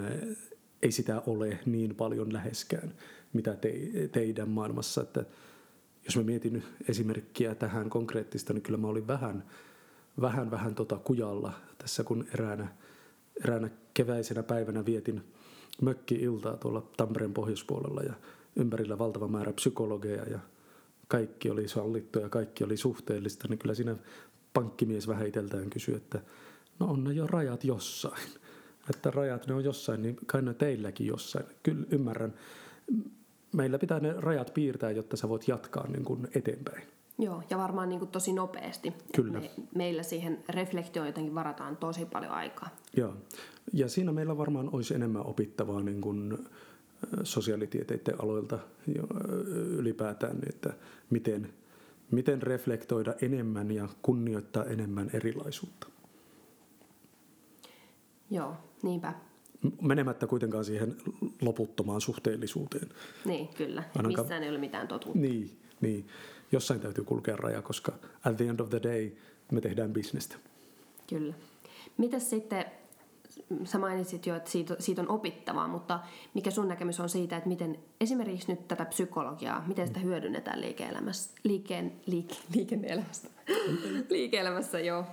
ei 0.82 0.92
sitä 0.92 1.22
ole 1.26 1.58
niin 1.66 1.94
paljon 1.94 2.32
läheskään, 2.32 2.94
mitä 3.32 3.56
te, 3.56 3.72
teidän 4.12 4.48
maailmassa. 4.48 5.02
Että 5.02 5.24
jos 6.04 6.16
mä 6.16 6.22
mietin 6.22 6.62
esimerkkiä 6.88 7.54
tähän 7.54 7.90
konkreettista, 7.90 8.52
niin 8.52 8.62
kyllä 8.62 8.78
mä 8.78 8.88
olin 8.88 9.06
vähän, 9.06 9.44
vähän, 10.20 10.50
vähän 10.50 10.74
tota 10.74 10.96
kujalla 10.96 11.52
tässä, 11.78 12.04
kun 12.04 12.26
eräänä, 12.34 12.68
eräänä 13.44 13.70
keväisenä 13.94 14.42
päivänä 14.42 14.84
vietin 14.84 15.22
mökki-iltaa 15.82 16.56
tuolla 16.56 16.90
Tampereen 16.96 17.34
pohjoispuolella 17.34 18.02
ja 18.02 18.14
ympärillä 18.56 18.98
valtava 18.98 19.28
määrä 19.28 19.52
psykologeja 19.52 20.24
ja 20.24 20.38
kaikki 21.08 21.50
oli 21.50 21.68
sallittu 21.68 22.18
ja 22.18 22.28
kaikki 22.28 22.64
oli 22.64 22.76
suhteellista, 22.76 23.48
niin 23.48 23.58
kyllä 23.58 23.74
siinä 23.74 23.96
pankkimies 24.52 25.08
vähäiteltään 25.08 25.70
kysyy, 25.70 25.96
että 25.96 26.20
no 26.78 26.86
on 26.86 27.04
ne 27.04 27.12
jo 27.12 27.26
rajat 27.26 27.64
jossain. 27.64 28.28
Että 28.90 29.10
rajat 29.10 29.46
ne 29.46 29.54
on 29.54 29.64
jossain, 29.64 30.02
niin 30.02 30.16
kai 30.26 30.42
ne 30.42 30.54
teilläkin 30.54 31.06
jossain. 31.06 31.46
Kyllä 31.62 31.86
ymmärrän. 31.90 32.34
Meillä 33.52 33.78
pitää 33.78 34.00
ne 34.00 34.14
rajat 34.16 34.54
piirtää, 34.54 34.90
jotta 34.90 35.16
sä 35.16 35.28
voit 35.28 35.48
jatkaa 35.48 35.86
niin 35.86 36.04
kuin 36.04 36.28
eteenpäin. 36.34 36.82
Joo, 37.18 37.42
ja 37.50 37.58
varmaan 37.58 37.88
niin 37.88 37.98
kuin 37.98 38.10
tosi 38.10 38.32
nopeasti. 38.32 38.92
Kyllä. 39.14 39.40
Me, 39.40 39.50
meillä 39.74 40.02
siihen 40.02 40.44
reflektioon 40.48 41.06
jotenkin 41.06 41.34
varataan 41.34 41.76
tosi 41.76 42.04
paljon 42.04 42.32
aikaa. 42.32 42.68
Joo, 42.96 43.14
ja 43.72 43.88
siinä 43.88 44.12
meillä 44.12 44.38
varmaan 44.38 44.70
olisi 44.72 44.94
enemmän 44.94 45.26
opittavaa 45.26 45.80
niin 45.80 46.00
kuin 46.00 46.38
sosiaalitieteiden 47.22 48.14
aloilta 48.22 48.58
ylipäätään, 49.76 50.36
niin 50.36 50.48
että 50.48 50.72
miten, 51.10 51.52
miten 52.10 52.42
reflektoida 52.42 53.14
enemmän 53.22 53.70
ja 53.70 53.88
kunnioittaa 54.02 54.64
enemmän 54.64 55.10
erilaisuutta. 55.12 55.86
Joo, 58.30 58.56
niinpä. 58.82 59.14
Menemättä 59.82 60.26
kuitenkaan 60.26 60.64
siihen 60.64 60.96
loputtomaan 61.40 62.00
suhteellisuuteen. 62.00 62.88
Niin, 63.24 63.48
kyllä. 63.48 63.82
Ainakaan... 63.96 64.24
Missään 64.24 64.42
ei 64.42 64.50
ole 64.50 64.58
mitään 64.58 64.88
totuutta. 64.88 65.20
Niin, 65.20 65.50
niin, 65.80 66.06
jossain 66.52 66.80
täytyy 66.80 67.04
kulkea 67.04 67.36
raja, 67.36 67.62
koska 67.62 67.92
at 68.24 68.36
the 68.36 68.48
end 68.48 68.60
of 68.60 68.70
the 68.70 68.80
day 68.82 69.10
me 69.52 69.60
tehdään 69.60 69.92
bisnestä. 69.92 70.36
Kyllä. 71.06 71.34
Mitäs 71.96 72.30
sitten 72.30 72.64
sä 73.64 73.78
mainitsit 73.78 74.26
jo, 74.26 74.36
että 74.36 74.50
siitä, 74.50 74.76
siitä 74.78 75.02
on 75.02 75.08
opittavaa, 75.08 75.68
mutta 75.68 76.00
mikä 76.34 76.50
sun 76.50 76.68
näkemys 76.68 77.00
on 77.00 77.08
siitä, 77.08 77.36
että 77.36 77.48
miten 77.48 77.78
esimerkiksi 78.00 78.52
nyt 78.52 78.68
tätä 78.68 78.84
psykologiaa, 78.84 79.64
miten 79.66 79.86
sitä 79.86 80.00
hyödynnetään 80.00 80.60
liike-elämässä, 80.60 81.30
liikeen, 81.44 81.92
liike, 82.06 82.34
liike-elämässä, 82.54 83.28
liike-elämässä, 84.10 84.80
joo. 84.80 85.04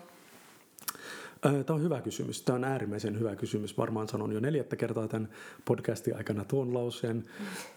Tämä 1.41 1.75
on 1.75 1.81
hyvä 1.81 2.01
kysymys. 2.01 2.41
Tämä 2.41 2.55
on 2.55 2.63
äärimmäisen 2.63 3.19
hyvä 3.19 3.35
kysymys. 3.35 3.77
Varmaan 3.77 4.07
sanon 4.07 4.31
jo 4.31 4.39
neljättä 4.39 4.75
kertaa 4.75 5.07
tämän 5.07 5.29
podcastin 5.65 6.17
aikana 6.17 6.43
tuon 6.43 6.73
lauseen. 6.73 7.25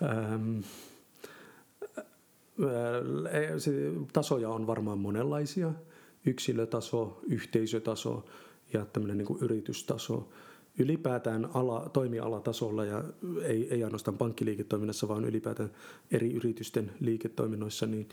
Ähm, 0.02 0.60
tasoja 4.12 4.48
on 4.48 4.66
varmaan 4.66 4.98
monenlaisia. 4.98 5.72
Yksilötaso, 6.26 7.20
yhteisötaso 7.28 8.24
ja 8.72 8.86
tämmöinen 8.86 9.18
niin 9.18 9.26
kuin 9.26 9.42
yritystaso. 9.42 10.28
Ylipäätään 10.78 11.48
ala, 11.54 11.90
toimialatasolla 11.92 12.84
ja 12.84 13.04
ei, 13.42 13.68
ei 13.74 13.84
ainoastaan 13.84 14.18
pankkiliiketoiminnassa, 14.18 15.08
vaan 15.08 15.24
ylipäätään 15.24 15.70
eri 16.10 16.32
yritysten 16.32 16.90
liiketoiminnoissa, 17.00 17.86
niin 17.86 18.08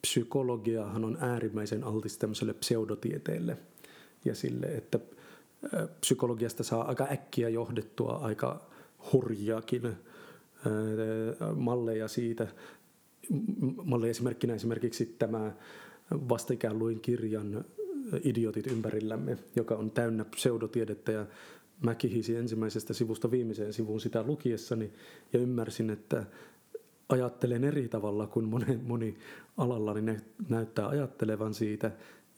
psykologiahan 0.00 1.04
on 1.04 1.18
äärimmäisen 1.20 1.84
altis 1.84 2.18
tämmöiselle 2.18 2.54
pseudotieteelle 2.54 3.56
ja 4.24 4.34
sille, 4.34 4.66
että 4.66 5.00
psykologiasta 6.00 6.62
saa 6.62 6.88
aika 6.88 7.06
äkkiä 7.12 7.48
johdettua 7.48 8.12
aika 8.12 8.60
hurjiakin 9.12 9.96
malleja 11.56 12.08
siitä. 12.08 12.46
Malleja 13.84 14.10
esimerkkinä 14.10 14.54
esimerkiksi 14.54 15.16
tämä 15.18 15.52
vastikään 16.10 16.78
luin 16.78 17.00
kirjan 17.00 17.64
Idiotit 18.24 18.66
ympärillämme, 18.66 19.38
joka 19.56 19.74
on 19.74 19.90
täynnä 19.90 20.24
pseudotiedettä 20.24 21.12
ja 21.12 21.26
mä 21.82 21.94
kihisin 21.94 22.38
ensimmäisestä 22.38 22.94
sivusta 22.94 23.30
viimeiseen 23.30 23.72
sivuun 23.72 24.00
sitä 24.00 24.22
lukiessani 24.22 24.92
ja 25.32 25.40
ymmärsin, 25.40 25.90
että 25.90 26.24
ajattelen 27.08 27.64
eri 27.64 27.88
tavalla 27.88 28.26
kuin 28.26 28.48
moni, 28.48 28.80
moni 28.82 29.18
alallani 29.56 30.02
niin 30.02 30.20
näyttää 30.48 30.88
ajattelevan 30.88 31.54
siitä. 31.54 31.90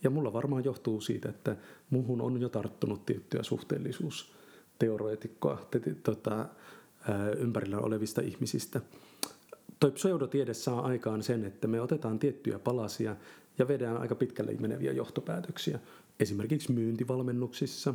Ja 0.02 0.11
mulla 0.11 0.33
varmaan 0.33 0.64
johtuu 0.64 1.00
siitä, 1.00 1.28
että 1.28 1.57
muuhun 1.90 2.21
on 2.21 2.40
jo 2.40 2.49
tarttunut 2.49 3.07
tiettyä 3.07 3.43
suhteellisuusteoreetikkoa 3.43 5.69
tota, 6.02 6.49
ympärillä 7.38 7.78
olevista 7.78 8.21
ihmisistä. 8.21 8.81
Toi 9.81 9.90
pseudotiede 9.90 10.54
saa 10.54 10.81
aikaan 10.81 11.23
sen, 11.23 11.45
että 11.45 11.69
me 11.69 11.81
otetaan 11.81 12.19
tiettyjä 12.19 12.59
palasia 12.59 13.16
ja 13.59 13.69
vedään 13.69 13.97
aika 13.97 14.15
pitkälle 14.15 14.57
meneviä 14.61 14.93
johtopäätöksiä. 14.93 15.79
Esimerkiksi 16.21 16.73
myyntivalmennuksissa, 16.73 17.95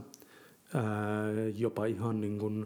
jopa 1.55 1.85
ihan 1.85 2.21
niin 2.21 2.39
kuin 2.39 2.65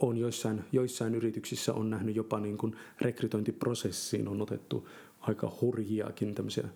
on 0.00 0.16
joissain, 0.16 0.64
joissain 0.72 1.14
yrityksissä 1.14 1.74
on 1.74 1.90
nähnyt 1.90 2.16
jopa 2.16 2.40
niin 2.40 2.58
kuin 2.58 2.76
rekrytointiprosessiin 3.00 4.28
on 4.28 4.42
otettu 4.42 4.88
aika 5.20 5.52
hurjiakin 5.60 6.34
tämmöisiä 6.34 6.68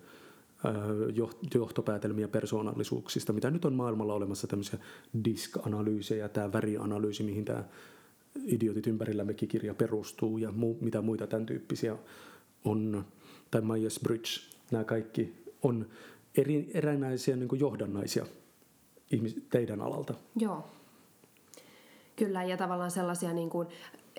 johtopäätelmiä 1.53 2.27
persoonallisuuksista, 2.27 3.33
mitä 3.33 3.51
nyt 3.51 3.65
on 3.65 3.73
maailmalla 3.73 4.13
olemassa 4.13 4.47
tämmöisiä 4.47 4.79
disk-analyysejä, 5.25 6.29
tämä 6.29 6.53
värianalyysi, 6.53 7.23
mihin 7.23 7.45
tämä 7.45 7.63
Idiotit 8.45 8.87
ympärillämmekin 8.87 9.49
kirja 9.49 9.73
perustuu 9.73 10.37
ja 10.37 10.49
mu- 10.49 10.77
mitä 10.81 11.01
muita 11.01 11.27
tämän 11.27 11.45
tyyppisiä 11.45 11.97
on, 12.65 13.05
tai 13.51 13.61
Myers-Briggs, 13.61 14.55
nämä 14.71 14.83
kaikki 14.83 15.43
on 15.63 15.89
eri, 16.37 16.71
erinäisiä 16.73 17.35
niin 17.35 17.59
johdannaisia 17.59 18.25
ihmis- 19.11 19.41
teidän 19.49 19.81
alalta. 19.81 20.13
Joo. 20.35 20.67
Kyllä, 22.15 22.43
ja 22.43 22.57
tavallaan 22.57 22.91
sellaisia, 22.91 23.33
niin 23.33 23.49
kuin, 23.49 23.67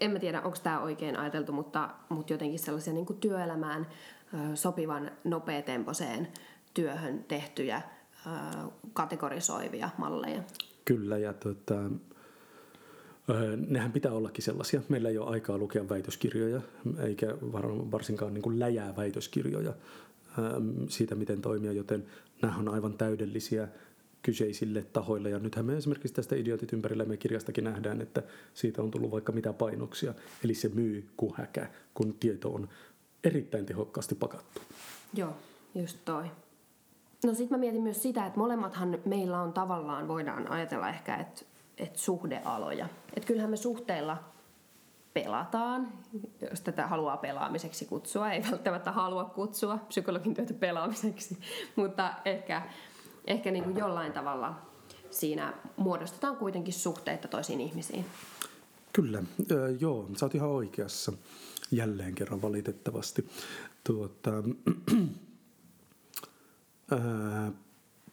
en 0.01 0.11
mä 0.11 0.19
tiedä 0.19 0.41
onko 0.41 0.59
tämä 0.63 0.81
oikein 0.81 1.19
ajateltu, 1.19 1.53
mutta, 1.53 1.91
mutta 2.09 2.33
jotenkin 2.33 2.59
sellaisia 2.59 2.93
niin 2.93 3.07
kuin 3.07 3.21
työelämään 3.21 3.87
sopivan 4.55 5.11
nopeatempoiseen 5.25 6.29
työhön 6.75 7.25
tehtyjä 7.25 7.83
kategorisoivia 8.93 9.91
malleja. 9.99 10.43
Kyllä, 10.85 11.19
ja 11.19 11.33
tota, 11.33 11.75
nehän 13.69 13.93
pitää 13.93 14.13
ollakin 14.13 14.45
sellaisia. 14.45 14.81
Meillä 14.89 15.09
ei 15.09 15.19
ole 15.19 15.31
aikaa 15.31 15.59
lukea 15.59 15.89
väitöskirjoja, 15.89 16.61
eikä 16.99 17.27
varsinkaan 17.71 18.35
niin 18.35 18.43
kuin 18.43 18.59
läjää 18.59 18.97
väitöskirjoja 18.97 19.73
siitä, 20.89 21.15
miten 21.15 21.41
toimia, 21.41 21.73
joten 21.73 22.07
nämä 22.43 22.57
on 22.57 22.69
aivan 22.69 22.95
täydellisiä 22.95 23.69
kyseisille 24.23 24.83
tahoille. 24.93 25.31
Ja 25.31 25.39
nythän 25.39 25.65
me 25.65 25.77
esimerkiksi 25.77 26.15
tästä 26.15 26.37
Idiotit 26.37 26.73
ympärillä 26.73 27.05
me 27.05 27.17
kirjastakin 27.17 27.65
nähdään, 27.65 28.01
että 28.01 28.23
siitä 28.55 28.83
on 28.83 28.91
tullut 28.91 29.11
vaikka 29.11 29.33
mitä 29.33 29.53
painoksia. 29.53 30.15
Eli 30.45 30.55
se 30.55 30.69
myy 30.69 31.09
kuin 31.17 31.35
häkä, 31.37 31.67
kun 31.95 32.15
tieto 32.15 32.49
on 32.49 32.69
erittäin 33.25 33.67
tehokkaasti 33.67 34.15
pakattu. 34.15 34.61
Joo, 35.15 35.37
just 35.75 35.99
toi. 36.05 36.25
No 37.25 37.35
sit 37.35 37.51
mä 37.51 37.59
mietin 37.59 37.83
myös 37.83 38.03
sitä, 38.03 38.27
että 38.27 38.39
molemmathan 38.39 38.99
meillä 39.05 39.43
on 39.43 39.53
tavallaan, 39.53 40.09
voidaan 40.09 40.51
ajatella 40.51 40.89
ehkä, 40.89 41.17
että, 41.17 41.43
että 41.79 41.99
suhdealoja. 41.99 42.89
Että 43.17 43.27
kyllähän 43.27 43.51
me 43.51 43.57
suhteilla 43.57 44.25
pelataan, 45.15 45.93
jos 46.51 46.61
tätä 46.61 46.87
haluaa 46.87 47.17
pelaamiseksi 47.17 47.85
kutsua. 47.85 48.33
Ei 48.33 48.43
välttämättä 48.51 48.93
halua 48.93 49.25
kutsua 49.25 49.79
psykologin 49.89 50.35
työtä 50.35 50.55
pelaamiseksi, 50.55 51.39
mutta 51.77 52.15
ehkä 52.25 52.63
ehkä 53.27 53.51
niin 53.51 53.65
kuin 53.65 53.77
jollain 53.77 54.13
tavalla 54.13 54.55
siinä 55.11 55.55
muodostetaan 55.77 56.37
kuitenkin 56.37 56.75
suhteita 56.75 57.29
toisiin 57.29 57.61
ihmisiin. 57.61 58.07
Kyllä, 58.93 59.23
öö, 59.51 59.71
joo, 59.81 60.09
sä 60.17 60.27
oot 60.27 60.35
ihan 60.35 60.49
oikeassa 60.49 61.13
jälleen 61.71 62.15
kerran 62.15 62.43
valitettavasti. 62.43 63.29
Tuota, 63.85 64.31
öö, 66.93 66.99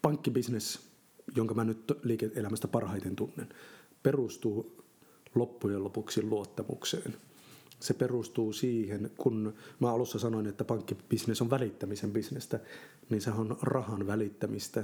pankkibisnes, 0.02 0.89
jonka 1.36 1.54
mä 1.54 1.64
nyt 1.64 1.92
liike-elämästä 2.04 2.68
parhaiten 2.68 3.16
tunnen, 3.16 3.50
perustuu 4.04 4.84
loppujen 5.36 5.84
lopuksi 5.84 6.24
luottamukseen. 6.24 7.16
Se 7.80 7.94
perustuu 7.94 8.54
siihen, 8.54 9.12
kun 9.18 9.54
mä 9.80 9.92
alussa 9.92 10.20
sanoin, 10.20 10.48
että 10.48 10.64
pankkibisnes 10.64 11.42
on 11.42 11.50
välittämisen 11.50 12.12
bisnestä, 12.12 12.60
niin 13.10 13.22
se 13.22 13.32
on 13.32 13.58
rahan 13.62 14.08
välittämistä 14.08 14.84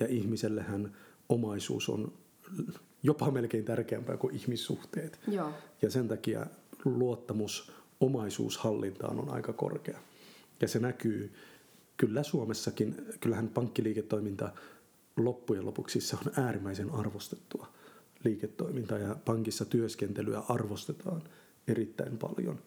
ja 0.00 0.06
ihmisellähän 0.06 0.96
omaisuus 1.28 1.88
on 1.88 2.12
jopa 3.02 3.30
melkein 3.30 3.64
tärkeämpää 3.64 4.16
kuin 4.16 4.34
ihmissuhteet. 4.34 5.20
Joo. 5.28 5.52
Ja 5.82 5.90
sen 5.90 6.08
takia 6.08 6.46
luottamus 6.84 7.72
omaisuushallintaan 8.00 9.20
on 9.20 9.28
aika 9.28 9.52
korkea. 9.52 9.98
Ja 10.60 10.68
se 10.68 10.78
näkyy 10.78 11.32
kyllä 11.96 12.22
Suomessakin, 12.22 12.96
kyllähän 13.20 13.48
pankkiliiketoiminta 13.48 14.52
loppujen 15.16 15.66
lopuksi 15.66 16.00
se 16.00 16.16
on 16.16 16.44
äärimmäisen 16.44 16.90
arvostettua 16.90 17.66
liiketoimintaa 18.24 18.98
ja 18.98 19.16
pankissa 19.24 19.64
työskentelyä 19.64 20.42
arvostetaan 20.48 21.22
erittäin 21.68 22.18
paljon. 22.18 22.58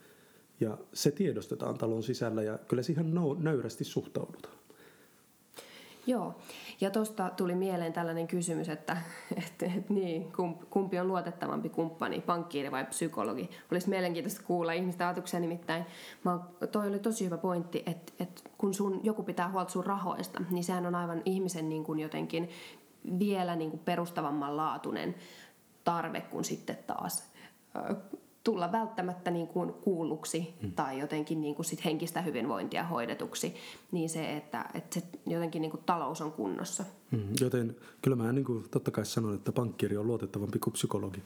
Ja 0.59 0.77
se 0.93 1.11
tiedostetaan 1.11 1.77
talon 1.77 2.03
sisällä 2.03 2.43
ja 2.43 2.57
kyllä 2.67 2.83
siihen 2.83 3.13
nöyrästi 3.39 3.83
suhtaudutaan. 3.83 4.56
Joo, 6.07 6.35
ja 6.81 6.89
tuosta 6.89 7.29
tuli 7.37 7.55
mieleen 7.55 7.93
tällainen 7.93 8.27
kysymys, 8.27 8.69
että, 8.69 8.97
että, 9.45 9.65
että 9.65 9.93
niin, 9.93 10.31
kumpi 10.69 10.99
on 10.99 11.07
luotettavampi 11.07 11.69
kumppani, 11.69 12.21
pankkiiri 12.21 12.71
vai 12.71 12.85
psykologi. 12.85 13.49
Olisi 13.71 13.89
mielenkiintoista 13.89 14.43
kuulla 14.43 14.71
ihmisten 14.71 15.07
ajatuksia 15.07 15.39
nimittäin. 15.39 15.85
Mä, 16.23 16.39
toi 16.71 16.87
oli 16.87 16.99
tosi 16.99 17.25
hyvä 17.25 17.37
pointti, 17.37 17.83
että, 17.85 18.13
että 18.19 18.41
kun 18.57 18.73
sun, 18.73 18.99
joku 19.03 19.23
pitää 19.23 19.51
huolta 19.51 19.71
sun 19.71 19.85
rahoista, 19.85 20.41
niin 20.51 20.63
sehän 20.63 20.85
on 20.85 20.95
aivan 20.95 21.21
ihmisen 21.25 21.69
niin 21.69 21.83
kuin 21.83 21.99
jotenkin 21.99 22.49
vielä 23.19 23.55
niin 23.55 23.69
kuin 23.69 23.81
perustavamman 23.85 24.57
laatuinen 24.57 25.15
tarve 25.83 26.21
kuin 26.21 26.45
sitten 26.45 26.77
taas 26.87 27.31
tulla 28.47 28.71
välttämättä 28.71 29.31
niin 29.31 29.47
kuin 29.47 29.73
kuulluksi 29.73 30.53
mm. 30.61 30.71
tai 30.71 30.99
jotenkin 30.99 31.41
niin 31.41 31.55
kuin 31.55 31.65
sit 31.65 31.85
henkistä 31.85 32.21
hyvinvointia 32.21 32.83
hoidetuksi, 32.83 33.55
niin 33.91 34.09
se, 34.09 34.37
että, 34.37 34.65
että 34.73 34.99
se 34.99 35.07
jotenkin 35.25 35.61
niin 35.61 35.71
kuin 35.71 35.83
talous 35.85 36.21
on 36.21 36.31
kunnossa. 36.31 36.83
Mm. 37.11 37.19
Joten 37.39 37.75
kyllä 38.01 38.17
mä 38.17 38.31
niin 38.31 38.45
kuin 38.45 38.65
totta 38.71 38.91
kai 38.91 39.05
sanon, 39.05 39.35
että 39.35 39.51
pankkiri 39.51 39.97
on 39.97 40.07
luotettavampi 40.07 40.59
kuin 40.59 40.73
psykologi. 40.73 41.23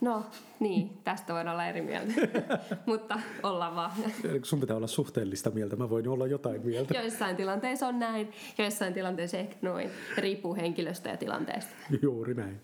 No 0.00 0.24
niin, 0.60 0.90
tästä 1.04 1.34
voin 1.34 1.48
olla 1.48 1.66
eri 1.66 1.82
mieltä, 1.82 2.12
mutta 2.86 3.20
ollaan 3.42 3.76
vaan. 3.76 3.90
Sun 4.42 4.60
pitää 4.60 4.76
olla 4.76 4.86
suhteellista 4.86 5.50
mieltä, 5.50 5.76
mä 5.76 5.90
voin 5.90 6.08
olla 6.08 6.26
jotain 6.26 6.66
mieltä. 6.66 6.94
Joissain 6.94 7.36
tilanteissa 7.36 7.88
on 7.88 7.98
näin, 7.98 8.32
joissain 8.58 8.94
tilanteissa 8.94 9.36
ehkä 9.36 9.56
noin. 9.62 9.90
Riippuu 10.16 10.54
henkilöstä 10.54 11.08
ja 11.10 11.16
tilanteesta. 11.16 11.74
Juuri 12.02 12.34
näin. 12.34 12.60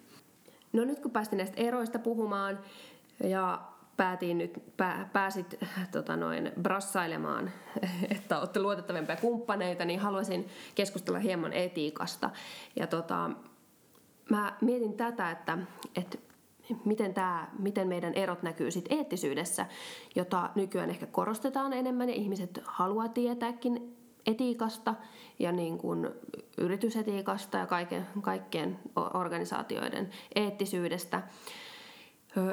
No 0.72 0.84
nyt 0.84 1.00
kun 1.00 1.10
päästiin 1.10 1.38
näistä 1.38 1.60
eroista 1.60 1.98
puhumaan 1.98 2.58
ja 3.24 3.70
päätin 4.00 4.38
nyt, 4.38 4.62
pää, 4.76 5.10
pääsit 5.12 5.58
tota 5.92 6.16
noin, 6.16 6.52
brassailemaan, 6.62 7.50
että 8.14 8.38
olette 8.38 8.60
luotettavimpia 8.60 9.16
kumppaneita, 9.16 9.84
niin 9.84 10.00
haluaisin 10.00 10.48
keskustella 10.74 11.18
hieman 11.18 11.52
etiikasta. 11.52 12.30
Ja 12.76 12.86
tota, 12.86 13.30
mä 14.30 14.56
mietin 14.60 14.92
tätä, 14.92 15.30
että, 15.30 15.58
että 15.96 16.18
miten, 16.84 17.14
tämä, 17.14 17.48
miten 17.58 17.88
meidän 17.88 18.14
erot 18.14 18.42
näkyy 18.42 18.70
sit 18.70 18.86
eettisyydessä, 18.90 19.66
jota 20.14 20.50
nykyään 20.54 20.90
ehkä 20.90 21.06
korostetaan 21.06 21.72
enemmän 21.72 22.08
ja 22.08 22.14
ihmiset 22.14 22.60
haluaa 22.64 23.08
tietääkin 23.08 23.96
etiikasta 24.26 24.94
ja 25.38 25.52
niin 25.52 25.78
kuin 25.78 26.08
yritysetiikasta 26.58 27.58
ja 27.58 27.66
kaiken, 27.66 28.06
kaikkien 28.20 28.78
organisaatioiden 29.14 30.10
eettisyydestä. 30.34 31.22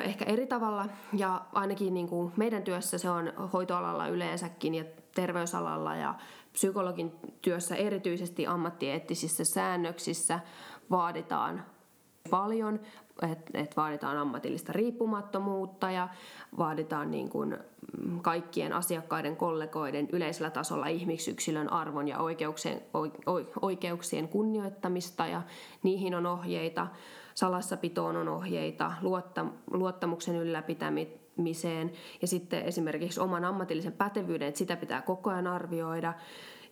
Ehkä 0.03 0.25
eri 0.25 0.47
tavalla. 0.47 0.85
Ja 1.13 1.41
ainakin 1.53 1.93
niin 1.93 2.07
kuin 2.07 2.33
meidän 2.37 2.63
työssä 2.63 2.97
se 2.97 3.09
on 3.09 3.33
hoitoalalla 3.53 4.07
yleensäkin 4.07 4.75
ja 4.75 4.83
terveysalalla 5.15 5.95
ja 5.95 6.15
psykologin 6.53 7.11
työssä 7.41 7.75
erityisesti 7.75 8.47
ammattieettisissä 8.47 9.43
säännöksissä 9.43 10.39
vaaditaan 10.91 11.63
paljon, 12.29 12.79
että 13.31 13.51
et 13.53 13.77
vaaditaan 13.77 14.17
ammatillista 14.17 14.73
riippumattomuutta 14.73 15.91
ja 15.91 16.09
vaaditaan 16.57 17.11
niin 17.11 17.29
kuin 17.29 17.57
kaikkien 18.21 18.73
asiakkaiden, 18.73 19.37
kollegoiden 19.37 20.09
yleisellä 20.11 20.49
tasolla 20.49 20.87
ihmisyksilön 20.87 21.73
arvon 21.73 22.07
ja 22.07 22.19
oikeuksien, 22.19 22.81
oikeuksien 23.61 24.27
kunnioittamista 24.27 25.27
ja 25.27 25.41
niihin 25.83 26.15
on 26.15 26.25
ohjeita, 26.25 26.87
salassapitoon 27.37 28.15
on 28.15 28.27
ohjeita, 28.27 28.93
luottamuksen 29.71 30.35
ylläpitämiseen 30.35 31.91
ja 32.21 32.27
sitten 32.27 32.63
esimerkiksi 32.63 33.19
oman 33.19 33.45
ammatillisen 33.45 33.93
pätevyyden, 33.93 34.47
että 34.47 34.57
sitä 34.57 34.75
pitää 34.75 35.01
koko 35.01 35.29
ajan 35.29 35.47
arvioida 35.47 36.13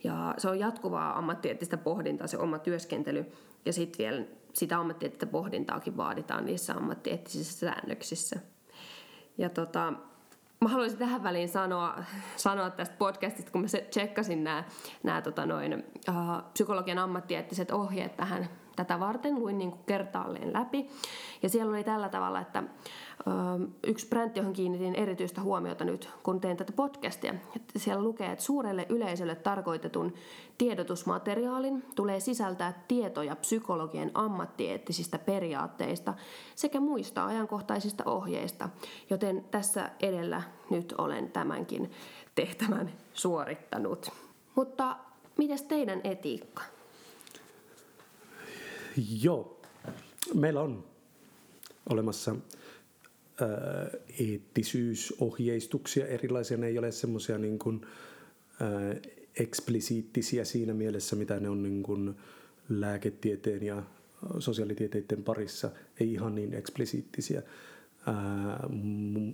ja 0.03 0.33
se 0.37 0.49
on 0.49 0.59
jatkuvaa 0.59 1.17
ammattieettistä 1.17 1.77
pohdintaa 1.77 2.27
se 2.27 2.37
oma 2.37 2.59
työskentely 2.59 3.25
ja 3.65 3.73
sitten 3.73 3.97
vielä 3.97 4.25
sitä 4.53 4.79
ammattieettistä 4.79 5.25
pohdintaakin 5.25 5.97
vaaditaan 5.97 6.45
niissä 6.45 6.73
ammattieettisissä 6.73 7.59
säännöksissä. 7.59 8.39
Ja 9.37 9.49
tota, 9.49 9.93
mä 10.61 10.69
haluaisin 10.69 10.99
tähän 10.99 11.23
väliin 11.23 11.49
sanoa, 11.49 12.03
sanoa 12.35 12.69
tästä 12.69 12.95
podcastista, 12.97 13.51
kun 13.51 13.61
mä 13.61 13.67
tsekkasin 13.89 14.43
nämä, 14.43 14.63
nämä 15.03 15.21
tota 15.21 15.45
noin, 15.45 15.83
uh, 16.09 16.43
psykologian 16.53 16.97
ammattieettiset 16.97 17.71
ohjeet 17.71 18.17
tähän 18.17 18.49
tätä 18.75 18.99
varten, 18.99 19.39
luin 19.39 19.57
niin 19.57 19.71
kuin 19.71 19.83
kertaalleen 19.85 20.53
läpi. 20.53 20.89
Ja 21.43 21.49
siellä 21.49 21.69
oli 21.69 21.83
tällä 21.83 22.09
tavalla, 22.09 22.39
että 22.39 22.63
yksi 23.87 24.07
brändi, 24.07 24.39
johon 24.39 24.53
kiinnitin 24.53 24.95
erityistä 24.95 25.41
huomiota 25.41 25.85
nyt, 25.85 26.09
kun 26.23 26.41
teen 26.41 26.57
tätä 26.57 26.73
podcastia. 26.73 27.35
Että 27.55 27.79
siellä 27.79 28.03
lukee, 28.03 28.31
että 28.31 28.45
suurelle 28.45 28.85
yleisölle 28.89 29.35
tarkoitetun 29.35 30.13
tiedotusmateriaalin 30.57 31.83
tulee 31.95 32.19
sisältää 32.19 32.83
tietoja 32.87 33.35
psykologien 33.35 34.11
ammattieettisistä 34.13 35.19
periaatteista 35.19 36.13
sekä 36.55 36.79
muista 36.79 37.25
ajankohtaisista 37.25 38.03
ohjeista, 38.05 38.69
joten 39.09 39.45
tässä 39.51 39.89
edellä 39.99 40.41
nyt 40.69 40.93
olen 40.97 41.31
tämänkin 41.31 41.91
tehtävän 42.35 42.91
suorittanut. 43.13 44.11
Mutta 44.55 44.95
mitäs 45.37 45.61
teidän 45.61 46.01
etiikka? 46.03 46.63
Joo, 49.21 49.61
meillä 50.33 50.61
on 50.61 50.83
olemassa 51.89 52.35
eettisyysohjeistuksia 54.19 56.07
erilaisia. 56.07 56.57
Ne 56.57 56.67
ei 56.67 56.77
ole 56.77 56.91
semmoisia 56.91 57.37
niin 57.37 57.59
kuin, 57.59 57.81
ää, 58.61 58.95
eksplisiittisiä 59.39 60.45
siinä 60.45 60.73
mielessä, 60.73 61.15
mitä 61.15 61.39
ne 61.39 61.49
on 61.49 61.63
niin 61.63 61.83
kuin 61.83 62.15
lääketieteen 62.69 63.63
ja 63.63 63.83
sosiaalitieteiden 64.39 65.23
parissa. 65.23 65.71
Ei 65.99 66.13
ihan 66.13 66.35
niin 66.35 66.53
eksplisiittisiä. 66.53 67.43
Ää, 68.07 68.69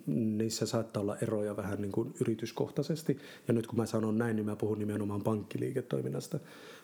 niissä 0.07 0.65
saattaa 0.65 1.01
olla 1.01 1.17
eroja 1.17 1.57
vähän 1.57 1.81
niin 1.81 1.91
kuin 1.91 2.13
yrityskohtaisesti. 2.21 3.17
Ja 3.47 3.53
nyt 3.53 3.67
kun 3.67 3.77
mä 3.77 3.85
sanon 3.85 4.17
näin, 4.17 4.35
niin 4.35 4.45
mä 4.45 4.55
puhun 4.55 4.79
nimenomaan 4.79 5.23
pankkiliiketoiminnasta. 5.23 6.39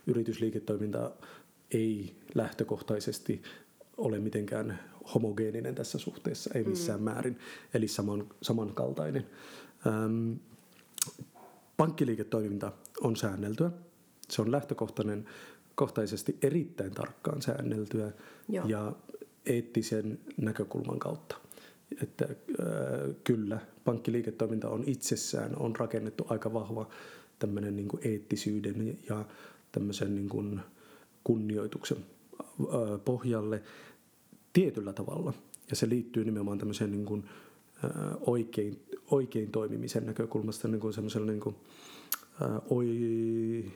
Yritysliiketoiminta 0.07 1.11
ei 1.71 2.15
lähtökohtaisesti 2.35 3.41
ole 3.97 4.19
mitenkään 4.19 4.79
homogeeninen 5.13 5.75
tässä 5.75 5.97
suhteessa, 5.97 6.49
ei 6.53 6.63
missään 6.63 6.99
mm. 6.99 7.03
määrin, 7.03 7.39
eli 7.73 7.87
saman, 7.87 8.27
samankaltainen. 8.41 9.27
Ähm, 9.87 10.33
pankkiliiketoiminta 11.77 12.71
on 13.01 13.15
säänneltyä. 13.15 13.71
Se 14.29 14.41
on 14.41 14.51
lähtökohtainen 14.51 15.25
kohtaisesti 15.75 16.37
erittäin 16.41 16.91
tarkkaan 16.91 17.41
säänneltyä 17.41 18.11
Joo. 18.49 18.67
ja 18.67 18.93
eettisen 19.45 20.19
näkökulman 20.37 20.99
kautta. 20.99 21.35
Että 22.01 22.25
äh, 22.25 23.15
kyllä, 23.23 23.59
pankkiliiketoiminta 23.85 24.69
on 24.69 24.83
itsessään 24.85 25.57
on 25.57 25.75
rakennettu 25.75 26.27
aika 26.29 26.53
vahva 26.53 26.89
tämmöinen 27.39 27.75
niin 27.75 27.87
kuin 27.87 28.07
eettisyyden 28.07 28.97
ja 29.09 29.25
tämmöisen 29.71 30.15
niin 30.15 30.29
kuin 30.29 30.59
kunnioituksen 31.27 31.97
pohjalle 33.05 33.63
tietyllä 34.53 34.93
tavalla. 34.93 35.33
Ja 35.69 35.75
se 35.75 35.89
liittyy 35.89 36.25
nimenomaan 36.25 36.57
tämmöiseen 36.57 36.91
niin 36.91 37.05
kuin, 37.05 37.23
oikein, 38.21 38.79
oikein 39.11 39.51
toimimisen 39.51 40.05
näkökulmasta 40.05 40.67
niin 40.67 40.81
kuin 40.81 40.93
semmoisella 40.93 41.27
niin 41.27 41.39
kuin, 41.39 41.55
oi, 42.69 43.71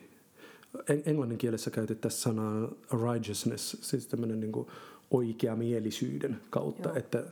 englannin 1.06 1.38
kielessä 1.38 1.72
käytettäisiin 1.72 2.22
sanaa 2.22 2.70
righteousness, 2.92 3.78
siis 3.82 4.08
tämmöinen 4.08 4.40
niin 4.40 4.52
kuin 4.52 4.68
oikeamielisyyden 5.12 6.38
kautta, 6.50 6.90
Joo. 6.90 6.98
että 6.98 7.24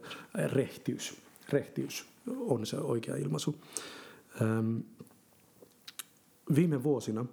rehtiys, 0.45 1.17
rehtiys 1.49 2.05
on 2.39 2.65
se 2.65 2.77
oikea 2.77 3.15
ilmaisu. 3.15 3.55
viime 6.55 6.83
vuosina 6.83 7.25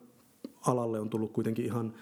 alalle 0.67 1.01
on 1.01 1.11
tullut 1.11 1.33
kuitenkin 1.33 1.65
ihan 1.65 1.95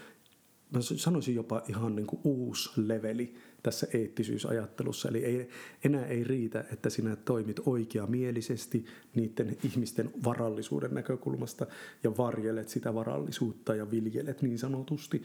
mä 0.70 0.80
sanoisin 0.80 1.34
jopa 1.34 1.62
ihan 1.68 1.96
niin 1.96 2.06
kuin 2.06 2.20
uusi 2.24 2.70
leveli 2.76 3.34
tässä 3.62 3.86
eettisyysajattelussa. 3.94 5.08
Eli 5.08 5.24
ei, 5.24 5.48
enää 5.84 6.06
ei 6.06 6.24
riitä, 6.24 6.64
että 6.72 6.90
sinä 6.90 7.16
toimit 7.16 7.60
oikeamielisesti 7.66 8.84
niiden 9.14 9.56
ihmisten 9.64 10.10
varallisuuden 10.24 10.94
näkökulmasta 10.94 11.66
ja 12.02 12.16
varjelet 12.16 12.68
sitä 12.68 12.94
varallisuutta 12.94 13.74
ja 13.74 13.90
viljelet 13.90 14.42
niin 14.42 14.58
sanotusti 14.58 15.22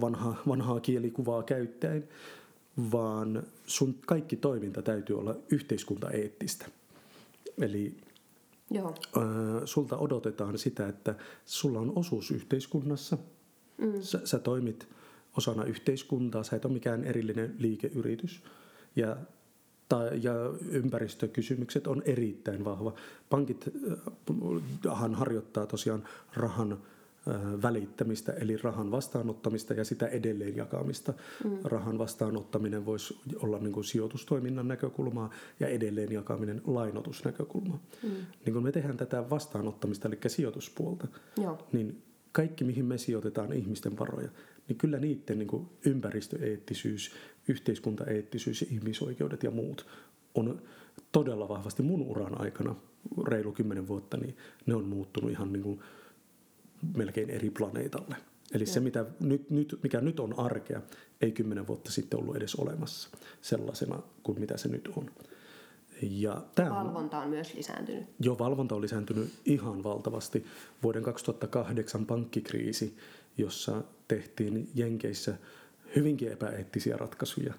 vanha, 0.00 0.42
vanhaa 0.48 0.80
kielikuvaa 0.80 1.42
käyttäen, 1.42 2.08
vaan 2.92 3.42
sun 3.66 3.94
kaikki 4.06 4.36
toiminta 4.36 4.82
täytyy 4.82 5.18
olla 5.18 5.36
yhteiskuntaeettistä. 5.50 6.66
Eli 7.58 7.96
Joo. 8.70 8.94
sulta 9.64 9.96
odotetaan 9.96 10.58
sitä, 10.58 10.88
että 10.88 11.14
sulla 11.44 11.80
on 11.80 11.92
osuus 11.96 12.30
yhteiskunnassa– 12.30 13.18
Mm. 13.82 14.02
Sä, 14.02 14.20
sä 14.24 14.38
toimit 14.38 14.88
osana 15.36 15.64
yhteiskuntaa, 15.64 16.42
sä 16.42 16.56
et 16.56 16.64
ole 16.64 16.72
mikään 16.72 17.04
erillinen 17.04 17.54
liikeyritys. 17.58 18.42
Ja, 18.96 19.16
ta, 19.88 20.04
ja 20.04 20.32
ympäristökysymykset 20.70 21.86
on 21.86 22.02
erittäin 22.04 22.64
vahva. 22.64 22.94
Pankithan 23.30 25.14
harjoittaa 25.14 25.66
tosiaan 25.66 26.04
rahan 26.34 26.78
välittämistä, 27.62 28.32
eli 28.32 28.56
rahan 28.56 28.90
vastaanottamista 28.90 29.74
ja 29.74 29.84
sitä 29.84 30.06
edelleen 30.06 30.56
jakamista. 30.56 31.14
Mm. 31.44 31.58
Rahan 31.64 31.98
vastaanottaminen 31.98 32.86
voisi 32.86 33.18
olla 33.36 33.58
niin 33.58 33.72
kuin 33.72 33.84
sijoitustoiminnan 33.84 34.68
näkökulmaa 34.68 35.30
ja 35.60 35.68
edelleen 35.68 36.12
jakaminen 36.12 36.62
lainotusnäkökulmaa. 36.66 37.78
Mm. 38.02 38.10
Niin 38.44 38.54
kun 38.54 38.62
me 38.62 38.72
tehdään 38.72 38.96
tätä 38.96 39.30
vastaanottamista, 39.30 40.08
eli 40.08 40.18
sijoituspuolta, 40.26 41.08
Joo. 41.36 41.58
niin 41.72 42.02
kaikki, 42.32 42.64
mihin 42.64 42.84
me 42.84 42.98
sijoitetaan 42.98 43.52
ihmisten 43.52 43.98
varoja, 43.98 44.28
niin 44.68 44.78
kyllä 44.78 44.98
niiden 44.98 45.38
niin 45.38 45.48
kuin 45.48 45.66
ympäristöeettisyys, 45.86 47.12
yhteiskuntaeettisyys 47.48 48.60
ja 48.60 48.66
ihmisoikeudet 48.70 49.42
ja 49.42 49.50
muut 49.50 49.86
on 50.34 50.62
todella 51.12 51.48
vahvasti 51.48 51.82
mun 51.82 52.02
uran 52.02 52.40
aikana, 52.40 52.74
reilu 53.26 53.52
kymmenen 53.52 53.88
vuotta, 53.88 54.16
niin 54.16 54.36
ne 54.66 54.74
on 54.74 54.84
muuttunut 54.84 55.30
ihan 55.30 55.52
niin 55.52 55.62
kuin 55.62 55.80
melkein 56.96 57.30
eri 57.30 57.50
planeetalle. 57.50 58.16
Eli 58.52 58.66
se, 58.66 58.80
mitä 58.80 59.06
nyt, 59.20 59.50
nyt, 59.50 59.78
mikä 59.82 60.00
nyt 60.00 60.20
on 60.20 60.38
arkea, 60.38 60.82
ei 61.20 61.32
kymmenen 61.32 61.66
vuotta 61.66 61.92
sitten 61.92 62.20
ollut 62.20 62.36
edes 62.36 62.54
olemassa 62.54 63.08
sellaisena 63.40 64.02
kuin 64.22 64.40
mitä 64.40 64.56
se 64.56 64.68
nyt 64.68 64.88
on. 64.96 65.10
Ja 66.10 66.42
tämä 66.54 66.70
valvonta 66.70 67.18
on 67.18 67.28
myös 67.28 67.54
lisääntynyt. 67.54 68.04
Joo, 68.20 68.38
valvonta 68.38 68.74
on 68.74 68.82
lisääntynyt 68.82 69.32
ihan 69.44 69.84
valtavasti. 69.84 70.46
Vuoden 70.82 71.02
2008 71.02 72.06
pankkikriisi, 72.06 72.96
jossa 73.38 73.82
tehtiin 74.08 74.70
Jenkeissä 74.74 75.34
hyvinkin 75.96 76.32
epäeettisiä 76.32 76.96
ratkaisuja, 76.96 77.54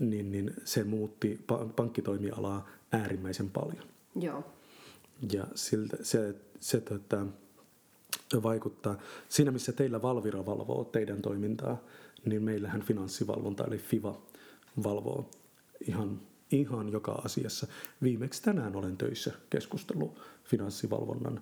niin, 0.00 0.32
niin 0.32 0.54
se 0.64 0.84
muutti 0.84 1.44
pankkitoimialaa 1.76 2.68
äärimmäisen 2.92 3.50
paljon. 3.50 3.84
Joo. 4.20 4.44
Ja 5.32 5.46
siltä, 5.54 5.96
se, 6.02 6.34
se 6.60 6.80
tota, 6.80 7.26
vaikuttaa. 8.42 8.98
Siinä 9.28 9.50
missä 9.50 9.72
teillä 9.72 10.02
Valvira 10.02 10.46
valvoo 10.46 10.84
teidän 10.84 11.22
toimintaa, 11.22 11.82
niin 12.24 12.42
meillähän 12.42 12.82
finanssivalvonta 12.82 13.64
eli 13.64 13.78
FIVA 13.78 14.20
valvoo 14.82 15.30
ihan 15.88 16.20
ihan 16.50 16.88
joka 16.88 17.12
asiassa. 17.12 17.66
Viimeksi 18.02 18.42
tänään 18.42 18.76
olen 18.76 18.96
töissä 18.96 19.32
keskustellut 19.50 20.20
finanssivalvonnan 20.44 21.40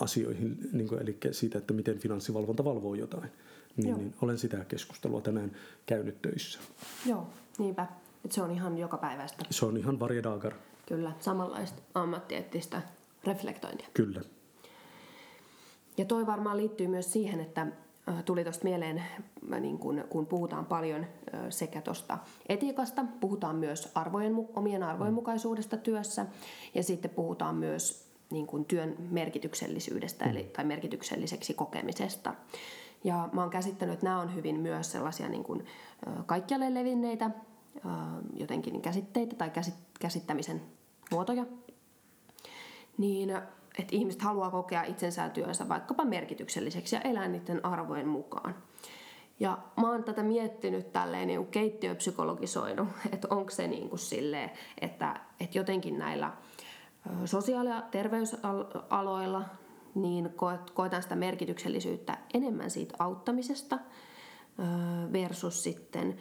asioihin, 0.00 0.58
niin 0.72 0.88
kuin, 0.88 1.02
eli 1.02 1.18
siitä, 1.30 1.58
että 1.58 1.74
miten 1.74 1.98
finanssivalvonta 1.98 2.64
valvoo 2.64 2.94
jotain. 2.94 3.30
Niin, 3.76 3.96
niin 3.96 4.14
olen 4.22 4.38
sitä 4.38 4.64
keskustelua 4.64 5.20
tänään 5.20 5.52
käynyt 5.86 6.22
töissä. 6.22 6.58
Joo, 7.06 7.26
niinpä. 7.58 7.86
Et 8.24 8.32
se 8.32 8.42
on 8.42 8.50
ihan 8.50 8.78
joka 8.78 8.96
päivästä. 8.96 9.44
Se 9.50 9.66
on 9.66 9.76
ihan 9.76 10.00
varje 10.00 10.22
dagar. 10.22 10.54
Kyllä, 10.88 11.12
samanlaista 11.20 11.82
ammattieettistä 11.94 12.82
reflektointia. 13.24 13.88
Kyllä. 13.94 14.20
Ja 15.98 16.04
toi 16.04 16.26
varmaan 16.26 16.56
liittyy 16.56 16.86
myös 16.86 17.12
siihen, 17.12 17.40
että 17.40 17.66
tuli 18.24 18.44
tuosta 18.44 18.64
mieleen, 18.64 19.02
niin 19.60 19.78
kun, 19.78 20.04
kun 20.08 20.26
puhutaan 20.26 20.66
paljon 20.66 21.06
sekä 21.50 21.80
tuosta 21.80 22.18
etiikasta, 22.48 23.04
puhutaan 23.20 23.56
myös 23.56 23.92
arvojen, 23.94 24.34
omien 24.54 24.82
arvojen 24.82 25.14
mukaisuudesta 25.14 25.76
työssä 25.76 26.26
ja 26.74 26.82
sitten 26.82 27.10
puhutaan 27.10 27.54
myös 27.54 28.08
niin 28.30 28.46
kuin 28.46 28.64
työn 28.64 28.96
merkityksellisyydestä 29.10 30.24
eli, 30.24 30.44
tai 30.44 30.64
merkitykselliseksi 30.64 31.54
kokemisesta. 31.54 32.34
Ja 33.04 33.28
mä 33.32 33.40
oon 33.40 33.50
käsittänyt, 33.50 33.92
että 33.92 34.06
nämä 34.06 34.20
on 34.20 34.34
hyvin 34.34 34.60
myös 34.60 34.92
sellaisia 34.92 35.28
niin 35.28 35.44
kuin, 35.44 35.66
kaikkialle 36.26 36.74
levinneitä 36.74 37.30
jotenkin 38.36 38.82
käsitteitä 38.82 39.36
tai 39.36 39.50
käsittämisen 40.00 40.62
muotoja. 41.10 41.46
Niin 42.98 43.38
että 43.78 43.96
ihmiset 43.96 44.22
haluaa 44.22 44.50
kokea 44.50 44.82
itsensä 44.82 45.28
työnsä 45.28 45.68
vaikkapa 45.68 46.04
merkitykselliseksi 46.04 46.96
ja 46.96 47.00
elää 47.00 47.28
niiden 47.28 47.64
arvojen 47.64 48.08
mukaan. 48.08 48.54
Ja 49.40 49.58
mä 49.80 49.90
oon 49.90 50.04
tätä 50.04 50.22
miettinyt 50.22 50.92
tälleen 50.92 51.28
niin 51.28 51.46
keittiöpsykologisoinut, 51.46 52.88
että 53.12 53.28
onko 53.30 53.50
se 53.50 53.68
niin 53.68 53.88
kuin 53.88 54.00
silleen, 54.00 54.50
että, 54.80 55.20
että 55.40 55.58
jotenkin 55.58 55.98
näillä 55.98 56.32
sosiaali- 57.24 57.68
ja 57.68 57.82
terveysaloilla 57.90 59.42
niin 59.94 60.30
koetaan 60.74 61.02
sitä 61.02 61.16
merkityksellisyyttä 61.16 62.18
enemmän 62.34 62.70
siitä 62.70 62.94
auttamisesta 62.98 63.78
versus 65.12 65.62
sitten 65.62 66.16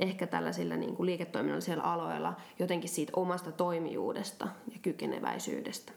ehkä 0.00 0.26
tällaisilla 0.26 0.76
niin 0.76 0.96
kuin 0.96 1.06
liiketoiminnallisilla 1.06 1.82
aloilla 1.82 2.36
jotenkin 2.58 2.90
siitä 2.90 3.12
omasta 3.16 3.52
toimijuudesta 3.52 4.48
ja 4.72 4.78
kykeneväisyydestä. 4.82 5.92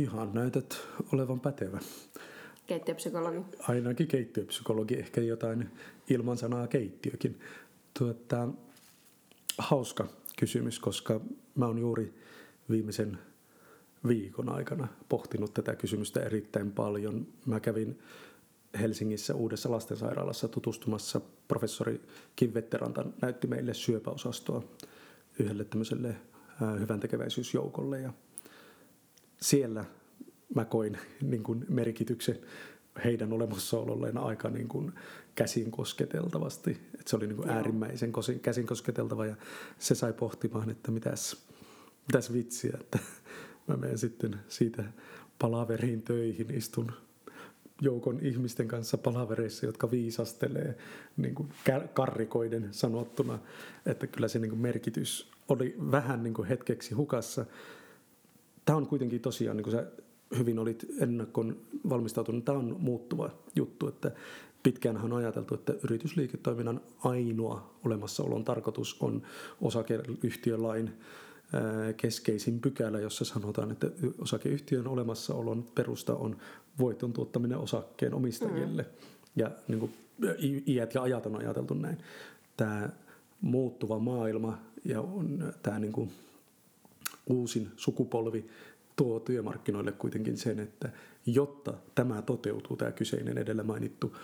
Ihan 0.00 0.34
näytät 0.34 0.80
olevan 1.12 1.40
pätevä. 1.40 1.78
Keittiöpsykologi. 2.66 3.40
Ainakin 3.68 4.06
keittiöpsykologi, 4.06 4.94
ehkä 4.94 5.20
jotain 5.20 5.70
ilman 6.10 6.38
sanaa 6.38 6.66
keittiökin. 6.66 7.40
Tuota, 7.98 8.48
hauska 9.58 10.06
kysymys, 10.38 10.78
koska 10.78 11.20
mä 11.54 11.66
oon 11.66 11.78
juuri 11.78 12.14
viimeisen 12.70 13.18
viikon 14.08 14.48
aikana 14.48 14.88
pohtinut 15.08 15.54
tätä 15.54 15.76
kysymystä 15.76 16.20
erittäin 16.20 16.72
paljon. 16.72 17.26
Mä 17.46 17.60
kävin 17.60 17.98
Helsingissä 18.80 19.34
uudessa 19.34 19.70
lastensairaalassa 19.70 20.48
tutustumassa. 20.48 21.20
Professori 21.48 22.00
Kivetteranta 22.36 23.04
näytti 23.22 23.46
meille 23.46 23.74
syöpäosastoa 23.74 24.62
yhdelle 25.38 25.64
tämmöiselle 25.64 26.16
hyvän 26.80 27.00
tekeväisyysjoukolle 27.00 28.00
ja 28.00 28.12
siellä 29.42 29.84
mä 30.54 30.64
koin 30.64 30.98
niin 31.22 31.42
kuin 31.42 31.66
merkityksen 31.68 32.38
heidän 33.04 33.32
olemassaololleen 33.32 34.18
aika 34.18 34.50
niin 34.50 34.68
kuin 34.68 34.92
käsin 35.34 35.70
kosketeltavasti. 35.70 36.70
että 36.70 37.10
se 37.10 37.16
oli 37.16 37.26
niin 37.26 37.36
kuin 37.36 37.50
äärimmäisen 37.50 38.12
käsin 38.42 38.66
kosketeltava 38.66 39.26
ja 39.26 39.36
se 39.78 39.94
sai 39.94 40.12
pohtimaan, 40.12 40.70
että 40.70 40.90
mitäs, 40.90 41.46
mitäs 42.08 42.32
vitsiä, 42.32 42.78
että 42.80 42.98
mä 43.68 43.76
menen 43.76 43.98
sitten 43.98 44.40
siitä 44.48 44.84
palaveriin 45.38 46.02
töihin, 46.02 46.54
istun 46.54 46.92
joukon 47.82 48.18
ihmisten 48.22 48.68
kanssa 48.68 48.98
palavereissa, 48.98 49.66
jotka 49.66 49.90
viisastelee 49.90 50.76
niin 51.16 51.34
kuin 51.34 51.48
karrikoiden 51.94 52.68
sanottuna, 52.70 53.38
että 53.86 54.06
kyllä 54.06 54.28
se 54.28 54.38
niin 54.38 54.50
kuin 54.50 54.60
merkitys 54.60 55.30
oli 55.48 55.76
vähän 55.90 56.22
niin 56.22 56.34
kuin 56.34 56.48
hetkeksi 56.48 56.94
hukassa– 56.94 57.46
tämä 58.64 58.76
on 58.76 58.86
kuitenkin 58.86 59.20
tosiaan, 59.20 59.56
niin 59.56 59.64
kuin 59.64 59.72
sä 59.72 59.86
hyvin 60.38 60.58
olit 60.58 60.86
ennakkoon 61.00 61.56
valmistautunut, 61.88 62.44
tämä 62.44 62.58
on 62.58 62.76
muuttuva 62.78 63.30
juttu, 63.56 63.88
että 63.88 64.10
pitkään 64.62 64.96
on 64.96 65.12
ajateltu, 65.12 65.54
että 65.54 65.74
yritysliiketoiminnan 65.84 66.80
ainoa 67.04 67.70
olemassaolon 67.84 68.44
tarkoitus 68.44 68.96
on 69.00 69.22
osakeyhtiölain 69.60 70.90
keskeisin 71.96 72.60
pykälä, 72.60 73.00
jossa 73.00 73.24
sanotaan, 73.24 73.70
että 73.70 73.90
osakeyhtiön 74.18 74.86
olemassaolon 74.86 75.66
perusta 75.74 76.14
on 76.14 76.36
voiton 76.78 77.12
tuottaminen 77.12 77.58
osakkeen 77.58 78.14
omistajille. 78.14 78.82
Mm. 78.82 78.88
Ja 79.36 79.50
niin 79.68 79.80
kuin, 79.80 79.92
iät 80.66 80.94
ja 80.94 81.02
ajat 81.02 81.26
on 81.26 81.36
ajateltu 81.36 81.74
näin. 81.74 81.98
Tämä 82.56 82.88
muuttuva 83.40 83.98
maailma 83.98 84.58
ja 84.84 85.00
on, 85.00 85.52
tämä 85.62 85.78
niin 85.78 85.92
kuin, 85.92 86.10
uusin 87.26 87.70
sukupolvi 87.76 88.46
tuo 88.96 89.20
työmarkkinoille 89.20 89.92
kuitenkin 89.92 90.36
sen, 90.36 90.60
että 90.60 90.90
jotta 91.26 91.74
tämä 91.94 92.22
toteutuu, 92.22 92.76
tämä 92.76 92.92
kyseinen 92.92 93.38
edellä 93.38 93.62
mainittu 93.62 94.16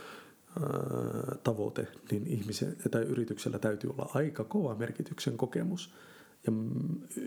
tavoite, 1.44 1.88
niin 2.10 2.26
ihmisen 2.26 2.76
tai 2.90 3.02
yrityksellä 3.02 3.58
täytyy 3.58 3.90
olla 3.90 4.10
aika 4.14 4.44
kova 4.44 4.74
merkityksen 4.74 5.36
kokemus. 5.36 5.94
Ja 6.46 6.52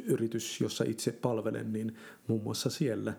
yritys, 0.05 0.61
jossa 0.61 0.83
itse 0.87 1.11
palvelen, 1.11 1.73
niin 1.73 1.95
muun 2.27 2.43
muassa 2.43 2.69
siellä 2.69 3.13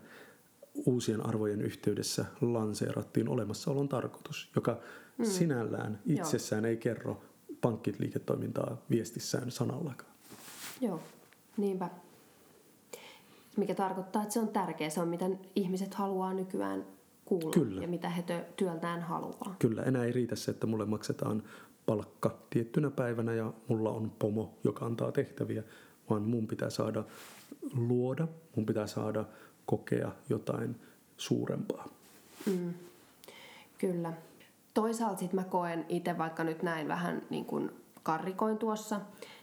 uusien 0.74 1.26
arvojen 1.26 1.60
yhteydessä 1.60 2.24
lanseerattiin 2.40 3.28
olemassaolon 3.28 3.88
tarkoitus, 3.88 4.50
joka 4.54 4.80
mm. 5.18 5.24
sinällään 5.24 6.00
itsessään 6.06 6.64
Joo. 6.64 6.70
ei 6.70 6.76
kerro 6.76 7.22
pankkiliiketoimintaa 7.60 8.82
viestissään 8.90 9.50
sanallakaan. 9.50 10.12
Joo, 10.80 11.02
niinpä 11.56 11.90
mikä 13.60 13.74
tarkoittaa, 13.74 14.22
että 14.22 14.32
se 14.32 14.40
on 14.40 14.48
tärkeä. 14.48 14.90
Se 14.90 15.00
on, 15.00 15.08
mitä 15.08 15.30
ihmiset 15.54 15.94
haluaa 15.94 16.34
nykyään 16.34 16.84
kuulla 17.24 17.50
Kyllä. 17.50 17.82
ja 17.82 17.88
mitä 17.88 18.08
he 18.08 18.24
työltään 18.56 19.02
haluaa. 19.02 19.54
Kyllä, 19.58 19.82
enää 19.82 20.04
ei 20.04 20.12
riitä 20.12 20.36
se, 20.36 20.50
että 20.50 20.66
mulle 20.66 20.84
maksetaan 20.84 21.42
palkka 21.86 22.38
tiettynä 22.50 22.90
päivänä 22.90 23.34
ja 23.34 23.52
mulla 23.68 23.90
on 23.90 24.12
pomo, 24.18 24.54
joka 24.64 24.86
antaa 24.86 25.12
tehtäviä, 25.12 25.62
vaan 26.10 26.22
mun 26.22 26.46
pitää 26.46 26.70
saada 26.70 27.04
luoda, 27.74 28.28
mun 28.56 28.66
pitää 28.66 28.86
saada 28.86 29.24
kokea 29.66 30.12
jotain 30.28 30.76
suurempaa. 31.16 31.88
Mm. 32.46 32.74
Kyllä. 33.78 34.12
Toisaalta 34.74 35.18
sitten 35.20 35.40
mä 35.40 35.44
koen 35.44 35.86
itse, 35.88 36.18
vaikka 36.18 36.44
nyt 36.44 36.62
näin 36.62 36.88
vähän 36.88 37.22
niin 37.30 37.44
kuin 37.44 37.70
karrikoin 38.02 38.58
tuossa, 38.58 39.00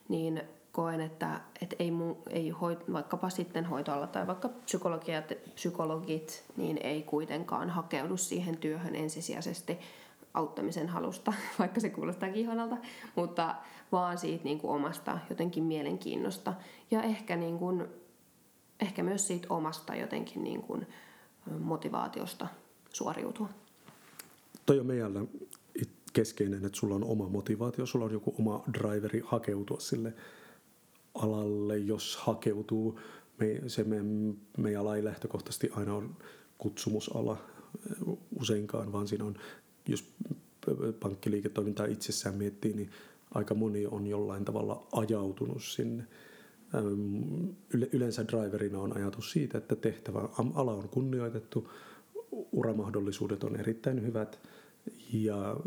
niin 0.09 0.41
koen, 0.77 1.01
että, 1.01 1.41
että 1.61 1.75
ei, 1.79 1.91
mun, 1.91 2.17
ei 2.29 2.49
hoit, 2.49 2.93
vaikkapa 2.93 3.29
sitten 3.29 3.65
hoitoalla 3.65 4.07
tai 4.07 4.27
vaikka 4.27 4.49
psykologiat, 4.49 5.33
psykologit, 5.55 6.43
niin 6.57 6.77
ei 6.77 7.03
kuitenkaan 7.03 7.69
hakeudu 7.69 8.17
siihen 8.17 8.57
työhön 8.57 8.95
ensisijaisesti 8.95 9.77
auttamisen 10.33 10.89
halusta, 10.89 11.33
vaikka 11.59 11.79
se 11.79 11.89
kuulostaa 11.89 12.29
ihanalta, 12.29 12.77
mutta 13.15 13.55
vaan 13.91 14.17
siitä 14.17 14.43
niin 14.43 14.59
kuin 14.59 14.71
omasta 14.71 15.19
jotenkin 15.29 15.63
mielenkiinnosta 15.63 16.53
ja 16.91 17.03
ehkä, 17.03 17.35
niin 17.35 17.59
kuin, 17.59 17.85
ehkä 18.79 19.03
myös 19.03 19.27
siitä 19.27 19.47
omasta 19.49 19.95
jotenkin 19.95 20.43
niin 20.43 20.61
kuin 20.61 20.87
motivaatiosta 21.59 22.47
suoriutua. 22.93 23.49
Toi 24.65 24.79
on 24.79 24.85
meillä 24.85 25.21
keskeinen, 26.13 26.65
että 26.65 26.79
sulla 26.79 26.95
on 26.95 27.03
oma 27.03 27.29
motivaatio, 27.29 27.85
sulla 27.85 28.05
on 28.05 28.11
joku 28.11 28.35
oma 28.39 28.63
driveri 28.73 29.21
hakeutua 29.25 29.79
sille 29.79 30.13
alalle, 31.21 31.77
jos 31.77 32.17
hakeutuu. 32.17 32.99
Me, 33.39 33.61
se 33.67 33.83
me, 33.83 33.97
meidän 34.57 34.81
ala 34.81 34.95
ei 34.95 35.03
lähtökohtaisesti 35.03 35.69
aina 35.71 35.95
on 35.95 36.15
kutsumusala 36.57 37.37
useinkaan, 38.39 38.91
vaan 38.91 39.07
siinä 39.07 39.25
on, 39.25 39.35
jos 39.87 40.13
pankkiliiketoimintaa 40.99 41.85
itsessään 41.85 42.35
miettii, 42.35 42.73
niin 42.73 42.89
aika 43.33 43.53
moni 43.53 43.85
on 43.85 44.07
jollain 44.07 44.45
tavalla 44.45 44.87
ajautunut 44.91 45.63
sinne. 45.63 46.07
Yleensä 47.91 48.25
driverina 48.27 48.79
on 48.79 48.97
ajatus 48.97 49.31
siitä, 49.31 49.57
että 49.57 49.75
tehtävä 49.75 50.29
ala 50.53 50.73
on 50.73 50.89
kunnioitettu, 50.89 51.69
uramahdollisuudet 52.51 53.43
on 53.43 53.55
erittäin 53.55 54.01
hyvät 54.01 54.39
ja 55.13 55.57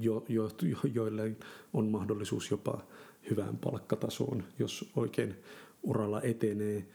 jo, 0.00 0.24
jo, 0.28 0.50
jo, 0.62 0.78
joille 0.94 1.36
on 1.72 1.88
mahdollisuus 1.88 2.50
jopa 2.50 2.84
hyvään 3.30 3.56
palkkatasoon, 3.56 4.44
jos 4.58 4.90
oikein 4.96 5.34
uralla 5.82 6.22
etenee. 6.22 6.86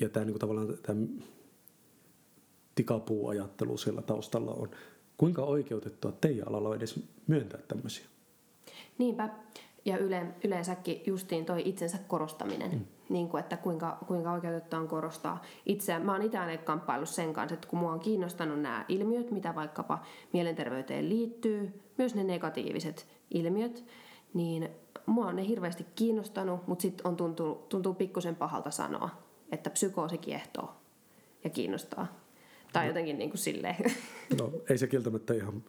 Ja 0.00 0.08
tämä 0.08 0.24
niin 0.24 0.32
kuin 0.32 0.40
tavallaan 0.40 0.78
tämä 0.82 1.06
tikapuuajattelu 2.74 3.76
siellä 3.76 4.02
taustalla 4.02 4.52
on. 4.52 4.70
Kuinka 5.16 5.42
oikeutettua 5.42 6.12
teidän 6.12 6.48
alalla 6.48 6.68
on 6.68 6.76
edes 6.76 7.00
myöntää 7.26 7.60
tämmöisiä? 7.68 8.04
Niinpä. 8.98 9.28
Ja 9.84 9.98
yle, 9.98 10.26
yleensäkin 10.44 11.02
justiin 11.06 11.44
toi 11.44 11.62
itsensä 11.64 11.98
korostaminen. 12.08 12.70
Mm. 12.70 12.84
Niin 13.08 13.28
kuin, 13.28 13.40
että 13.40 13.56
kuinka, 13.56 13.98
kuinka 14.06 14.32
oikeutettua 14.32 14.78
on 14.78 14.88
korostaa 14.88 15.42
itseään. 15.66 16.06
Mä 16.06 16.12
oon 16.12 16.22
itse 16.22 16.38
aina 16.38 16.62
kamppaillut 16.62 17.08
sen 17.08 17.32
kanssa, 17.32 17.54
että 17.54 17.68
kun 17.68 17.78
mua 17.78 17.92
on 17.92 18.00
kiinnostanut 18.00 18.60
nämä 18.60 18.84
ilmiöt, 18.88 19.30
mitä 19.30 19.54
vaikkapa 19.54 19.98
mielenterveyteen 20.32 21.08
liittyy, 21.08 21.80
myös 21.98 22.14
ne 22.14 22.24
negatiiviset 22.24 23.06
ilmiöt, 23.30 23.84
niin 24.34 24.68
mua 25.06 25.26
on 25.26 25.36
ne 25.36 25.46
hirveästi 25.46 25.86
kiinnostanut, 25.94 26.66
mutta 26.66 26.82
sitten 26.82 27.06
on 27.06 27.16
tuntuu, 27.16 27.54
tuntuu 27.54 27.94
pikkusen 27.94 28.36
pahalta 28.36 28.70
sanoa, 28.70 29.10
että 29.52 29.70
psykoosi 29.70 30.18
kiehtoo 30.18 30.74
ja 31.44 31.50
kiinnostaa. 31.50 32.06
Tai 32.72 32.84
no. 32.84 32.88
jotenkin 32.88 33.18
niin 33.18 33.30
kuin 33.30 33.38
silleen. 33.38 33.76
No 34.38 34.52
ei 34.70 34.78
se 34.78 34.86
kieltämättä 34.86 35.34
ihan 35.34 35.64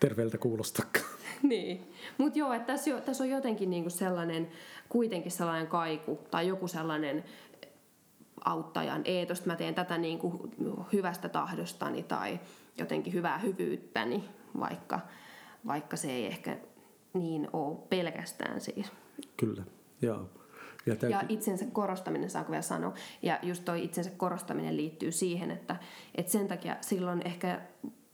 terveeltä 0.00 0.38
kuulostakaan. 0.38 1.06
niin, 1.42 1.92
mutta 2.18 2.38
joo, 2.38 2.52
että 2.52 2.66
tässä, 2.66 3.00
tässä 3.00 3.24
on 3.24 3.30
jotenkin 3.30 3.70
niin 3.70 3.82
kuin 3.82 3.90
sellainen, 3.90 4.48
kuitenkin 4.88 5.32
sellainen 5.32 5.66
kaiku 5.66 6.18
tai 6.30 6.48
joku 6.48 6.68
sellainen 6.68 7.24
auttajan 8.44 9.02
eetosta, 9.04 9.46
mä 9.46 9.56
teen 9.56 9.74
tätä 9.74 9.98
niin 9.98 10.18
kuin 10.18 10.50
hyvästä 10.92 11.28
tahdostani 11.28 12.02
tai 12.02 12.40
jotenkin 12.78 13.12
hyvää 13.12 13.38
hyvyyttäni, 13.38 14.24
vaikka, 14.60 15.00
vaikka 15.66 15.96
se 15.96 16.10
ei 16.10 16.26
ehkä 16.26 16.56
niin 17.18 17.48
ole 17.52 17.76
pelkästään 17.88 18.60
siis. 18.60 18.92
Kyllä, 19.36 19.64
joo. 20.02 20.28
Ja, 20.86 20.96
täytyy... 20.96 21.10
ja 21.10 21.22
itsensä 21.28 21.64
korostaminen, 21.72 22.30
saanko 22.30 22.50
vielä 22.50 22.62
sanoa. 22.62 22.94
Ja 23.22 23.38
just 23.42 23.64
toi 23.64 23.84
itsensä 23.84 24.10
korostaminen 24.16 24.76
liittyy 24.76 25.12
siihen, 25.12 25.50
että, 25.50 25.76
että 26.14 26.32
sen 26.32 26.48
takia 26.48 26.76
silloin 26.80 27.22
ehkä 27.26 27.60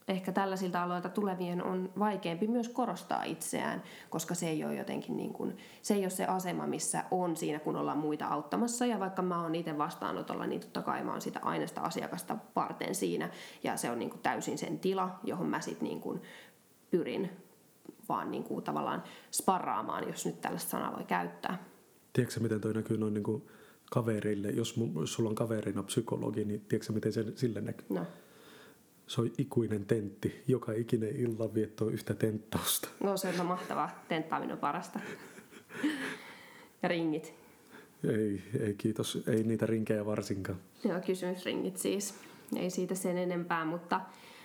ehkä 0.09 0.33
tällaisilta 0.33 0.83
aloilta 0.83 1.09
tulevien 1.09 1.65
on 1.65 1.93
vaikeampi 1.99 2.47
myös 2.47 2.69
korostaa 2.69 3.25
itseään, 3.25 3.83
koska 4.11 4.35
se 4.35 4.49
ei 4.49 4.65
ole 4.65 4.75
jotenkin 4.75 5.17
niin 5.17 5.33
kuin, 5.33 5.57
se 5.83 5.95
ei 5.95 6.03
ole 6.03 6.11
se 6.11 6.25
asema, 6.25 6.67
missä 6.67 7.05
on 7.11 7.37
siinä, 7.37 7.59
kun 7.59 7.77
ollaan 7.77 7.99
muita 7.99 8.27
auttamassa. 8.27 8.87
Ja 8.87 9.01
vaikka 9.01 9.23
mä 9.23 9.43
oon 9.43 9.55
itse 9.55 9.79
vastaanotolla, 9.79 10.47
niin 10.47 10.61
totta 10.61 10.83
kai 10.83 11.05
mä 11.05 11.13
oon 11.13 11.21
sitä 11.21 11.41
aineesta 11.43 11.81
asiakasta 11.81 12.37
varten 12.57 12.95
siinä. 12.95 13.31
Ja 13.63 13.77
se 13.77 13.91
on 13.91 13.99
niin 13.99 14.11
kuin 14.11 14.23
täysin 14.23 14.59
sen 14.59 14.79
tila, 14.79 15.19
johon 15.25 15.47
mä 15.47 15.61
sitten 15.61 15.89
niin 15.89 16.01
kuin 16.01 16.23
pyrin 16.91 17.31
vaan 18.13 18.31
niin 18.31 18.45
kuin 18.45 18.65
tavallaan 18.65 19.03
sparraamaan, 19.33 20.09
jos 20.09 20.27
nyt 20.27 20.41
tällaista 20.41 20.71
sanaa 20.71 20.97
voi 20.97 21.05
käyttää. 21.05 21.65
Tiedätkö 22.13 22.41
miten 22.41 22.61
toi 22.61 22.75
näkyy 22.75 22.99
noin 22.99 23.15
niin 23.15 23.25
kuin 23.25 23.43
kavereille? 23.91 24.49
Jos, 24.49 24.75
jos 25.01 25.13
sulla 25.13 25.31
on 25.31 25.35
kaverina 25.35 25.83
psykologi, 25.83 26.45
niin 26.45 26.61
tiedätkö 26.61 26.93
miten 26.93 27.13
se 27.13 27.25
sille 27.37 27.61
näkyy? 27.61 27.87
No 27.89 28.07
se 29.07 29.21
on 29.21 29.31
ikuinen 29.39 29.85
tentti. 29.85 30.43
Joka 30.49 30.73
ikinen 30.73 31.17
illanvietto 31.17 31.85
on 31.85 31.93
yhtä 31.93 32.15
tenttausta. 32.15 32.89
No 33.01 33.17
se 33.17 33.35
on 33.41 33.47
mahtavaa. 33.47 34.05
Tenttaaminen 34.09 34.53
on 34.53 34.59
parasta. 34.59 35.01
ja 36.83 36.89
ringit. 36.89 37.35
Ei, 38.09 38.43
ei 38.61 38.75
kiitos. 38.75 39.25
Ei 39.27 39.43
niitä 39.43 39.67
rinkejä 39.67 40.07
varsinkaan. 40.07 40.59
Joo, 40.85 41.01
kysymysringit 41.07 41.77
siis. 41.77 42.15
Ei 42.57 42.71
siitä 42.71 42.95
sen 42.95 43.19
enempää, 43.19 43.65
mutta, 43.65 44.01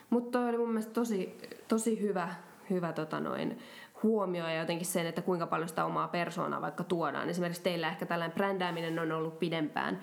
mutta 0.09 0.39
toi 0.39 0.49
oli 0.49 0.57
mun 0.57 0.69
mielestä 0.69 0.93
tosi, 0.93 1.37
tosi 1.67 2.01
hyvä, 2.01 2.35
hyvä 2.69 2.93
tota 2.93 3.19
noin, 3.19 3.59
huomio 4.03 4.47
ja 4.47 4.59
jotenkin 4.59 4.87
sen, 4.87 5.05
että 5.05 5.21
kuinka 5.21 5.47
paljon 5.47 5.69
sitä 5.69 5.85
omaa 5.85 6.07
persoonaa 6.07 6.61
vaikka 6.61 6.83
tuodaan. 6.83 7.29
Esimerkiksi 7.29 7.63
teillä 7.63 7.89
ehkä 7.89 8.05
tällainen 8.05 8.35
brändääminen 8.35 8.99
on 8.99 9.11
ollut 9.11 9.39
pidempään 9.39 9.99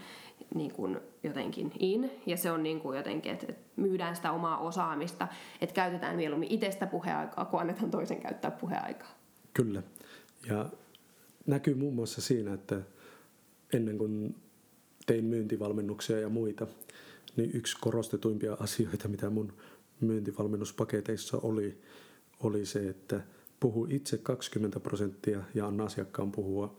niin 0.55 0.73
kuin 0.73 1.01
jotenkin 1.23 1.73
in, 1.79 2.11
ja 2.27 2.37
se 2.37 2.51
on 2.51 2.63
niin 2.63 2.81
kuin 2.81 2.97
jotenkin, 2.97 3.33
että 3.33 3.47
myydään 3.77 4.17
sitä 4.17 4.33
omaa 4.33 4.59
osaamista, 4.59 5.29
että 5.61 5.75
käytetään 5.75 6.17
mieluummin 6.17 6.53
itsestä 6.53 6.87
puheaikaa, 6.87 7.45
kun 7.45 7.61
annetaan 7.61 7.91
toisen 7.91 8.21
käyttää 8.21 8.51
puheaikaa. 8.51 9.11
Kyllä, 9.55 9.83
ja 10.49 10.67
näkyy 11.47 11.75
muun 11.75 11.95
muassa 11.95 12.21
siinä, 12.21 12.55
että 12.55 12.81
ennen 13.73 13.99
kuin 13.99 14.37
tein 15.07 15.25
myyntivalmennuksia 15.25 16.21
ja 16.21 16.29
muita, 16.29 16.67
niin 17.37 17.51
yksi 17.55 17.77
korostetuimpia 17.81 18.57
asioita, 18.61 19.09
mitä 19.09 19.31
mun 19.31 19.53
myyntivalmennuspaketeissa 20.01 21.39
oli, 21.43 21.81
oli 22.45 22.67
se, 22.67 22.89
että 22.89 23.21
puhu 23.61 23.87
itse 23.91 24.19
20 24.19 24.81
prosenttia 24.81 25.41
ja 25.55 25.67
anna 25.67 25.85
asiakkaan 25.85 26.33
puhua 26.33 26.77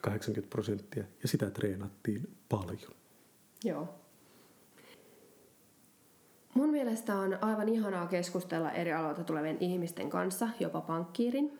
80 0.00 0.50
prosenttia 0.50 1.04
ja 1.22 1.28
sitä 1.28 1.50
treenattiin 1.50 2.36
paljon. 2.48 2.92
Joo. 3.64 3.88
Mun 6.54 6.70
mielestä 6.70 7.16
on 7.16 7.38
aivan 7.40 7.68
ihanaa 7.68 8.06
keskustella 8.06 8.72
eri 8.72 8.92
aloilta 8.92 9.24
tulevien 9.24 9.56
ihmisten 9.60 10.10
kanssa, 10.10 10.48
jopa 10.60 10.80
pankkiirin, 10.80 11.58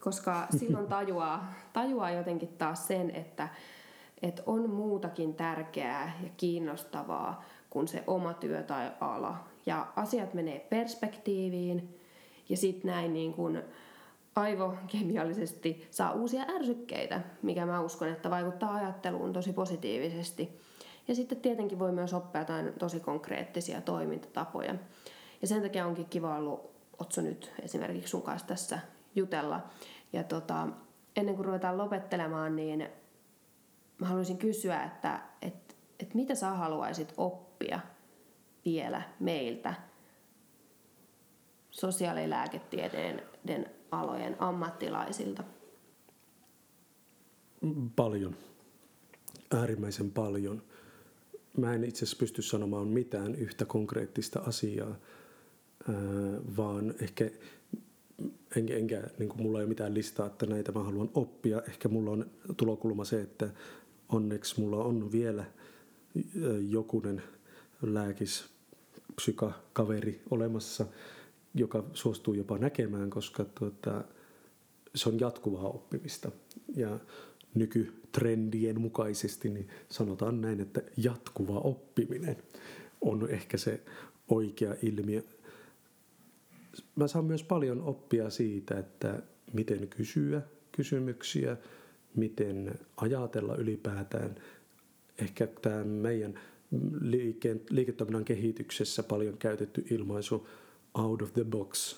koska 0.00 0.46
silloin 0.58 0.86
tajuaa, 0.86 1.52
tajuaa 1.72 2.10
jotenkin 2.10 2.48
taas 2.48 2.88
sen, 2.88 3.10
että, 3.10 3.48
että 4.22 4.42
on 4.46 4.70
muutakin 4.70 5.34
tärkeää 5.34 6.20
ja 6.22 6.28
kiinnostavaa 6.36 7.44
kuin 7.70 7.88
se 7.88 8.04
oma 8.06 8.34
työ 8.34 8.62
tai 8.62 8.90
ala. 9.00 9.48
Ja 9.66 9.92
asiat 9.96 10.34
menee 10.34 10.66
perspektiiviin 10.70 12.01
ja 12.48 12.56
sitten 12.56 12.90
näin 12.90 13.12
niin 13.12 13.32
kuin 13.32 13.62
aivokemiallisesti 14.36 15.88
saa 15.90 16.12
uusia 16.12 16.42
ärsykkeitä, 16.56 17.20
mikä 17.42 17.66
mä 17.66 17.80
uskon, 17.80 18.08
että 18.08 18.30
vaikuttaa 18.30 18.74
ajatteluun 18.74 19.32
tosi 19.32 19.52
positiivisesti. 19.52 20.60
Ja 21.08 21.14
sitten 21.14 21.40
tietenkin 21.40 21.78
voi 21.78 21.92
myös 21.92 22.14
oppia 22.14 22.40
jotain 22.40 22.72
tosi 22.78 23.00
konkreettisia 23.00 23.80
toimintatapoja. 23.80 24.74
Ja 25.42 25.48
sen 25.48 25.62
takia 25.62 25.86
onkin 25.86 26.06
kiva 26.06 26.36
ollut 26.36 26.72
Otso 27.02 27.20
nyt 27.20 27.52
esimerkiksi 27.62 28.10
sun 28.10 28.22
kanssa 28.22 28.48
tässä 28.48 28.78
jutella. 29.14 29.60
Ja 30.12 30.24
tota, 30.24 30.68
ennen 31.16 31.34
kuin 31.34 31.46
ruvetaan 31.46 31.78
lopettelemaan, 31.78 32.56
niin 32.56 32.88
mä 33.98 34.06
haluaisin 34.06 34.38
kysyä, 34.38 34.84
että 34.84 35.20
et, 35.42 35.76
et 36.00 36.14
mitä 36.14 36.34
sä 36.34 36.50
haluaisit 36.50 37.14
oppia 37.16 37.80
vielä 38.64 39.02
meiltä 39.20 39.74
sosiaalilääketieteiden 41.72 43.70
alojen 43.90 44.36
ammattilaisilta? 44.38 45.44
Paljon. 47.96 48.36
Äärimmäisen 49.50 50.10
paljon. 50.10 50.62
Mä 51.56 51.74
en 51.74 51.84
itse 51.84 52.04
asiassa 52.04 52.18
pysty 52.18 52.42
sanomaan 52.42 52.88
mitään 52.88 53.34
yhtä 53.34 53.64
konkreettista 53.64 54.40
asiaa, 54.40 54.96
vaan 56.56 56.94
ehkä 57.00 57.30
enkä, 58.56 58.74
enkä 58.74 59.02
niin 59.18 59.28
kuin 59.28 59.42
mulla 59.42 59.58
ei 59.58 59.62
ole 59.62 59.68
mitään 59.68 59.94
listaa, 59.94 60.26
että 60.26 60.46
näitä 60.46 60.72
mä 60.72 60.82
haluan 60.82 61.10
oppia. 61.14 61.62
Ehkä 61.68 61.88
mulla 61.88 62.10
on 62.10 62.30
tulokulma 62.56 63.04
se, 63.04 63.20
että 63.20 63.50
onneksi 64.08 64.60
mulla 64.60 64.84
on 64.84 65.12
vielä 65.12 65.44
jokunen 66.68 67.22
lääkis 67.82 68.44
psykakaveri 69.16 70.22
olemassa, 70.30 70.86
joka 71.54 71.84
suostuu 71.92 72.34
jopa 72.34 72.58
näkemään, 72.58 73.10
koska 73.10 73.44
tuota, 73.44 74.04
se 74.94 75.08
on 75.08 75.20
jatkuvaa 75.20 75.68
oppimista. 75.68 76.30
Ja 76.76 76.98
nykytrendien 77.54 78.80
mukaisesti 78.80 79.48
niin 79.48 79.68
sanotaan 79.88 80.40
näin, 80.40 80.60
että 80.60 80.82
jatkuva 80.96 81.58
oppiminen 81.58 82.36
on 83.00 83.30
ehkä 83.30 83.56
se 83.56 83.80
oikea 84.28 84.74
ilmiö. 84.82 85.22
Mä 86.96 87.08
saan 87.08 87.24
myös 87.24 87.42
paljon 87.42 87.82
oppia 87.82 88.30
siitä, 88.30 88.78
että 88.78 89.22
miten 89.52 89.88
kysyä 89.88 90.42
kysymyksiä, 90.72 91.56
miten 92.14 92.74
ajatella 92.96 93.56
ylipäätään. 93.56 94.34
Ehkä 95.18 95.46
tämä 95.46 95.84
meidän 95.84 96.40
liiketoiminnan 97.70 98.24
kehityksessä 98.24 99.02
paljon 99.02 99.38
käytetty 99.38 99.84
ilmaisu 99.90 100.48
out 100.94 101.22
of 101.22 101.32
the 101.32 101.44
box 101.44 101.96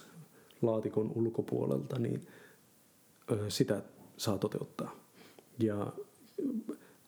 laatikon 0.63 1.13
ulkopuolelta, 1.15 1.99
niin 1.99 2.27
sitä 3.49 3.83
saa 4.17 4.39
toteuttaa. 4.39 4.97
Ja 5.59 5.93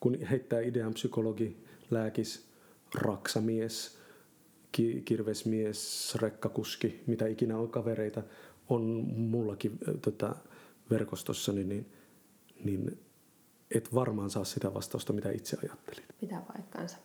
kun 0.01 0.20
heittää 0.20 0.61
idean 0.61 0.94
psykologi, 0.94 1.64
lääkis, 1.90 2.46
raksamies, 2.94 3.99
kirvesmies, 5.05 6.14
rekkakuski, 6.20 7.03
mitä 7.07 7.27
ikinä 7.27 7.59
on 7.59 7.68
kavereita, 7.68 8.22
on 8.68 8.83
mullakin 9.16 9.79
tota, 10.03 10.37
verkostossani, 10.90 11.64
niin, 11.64 11.92
niin 12.64 12.99
et 13.70 13.94
varmaan 13.94 14.31
saa 14.31 14.44
sitä 14.44 14.75
vastausta, 14.75 15.12
mitä 15.12 15.31
itse 15.31 15.57
ajattelin. 15.62 16.05
Pitää 16.20 16.40
paikkansa. 16.53 16.96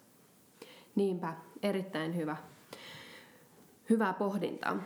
Niinpä, 0.96 1.36
erittäin 1.64 2.16
hyvä. 2.16 2.38
Hyvää 3.92 4.14
pohdintaa. 4.14 4.78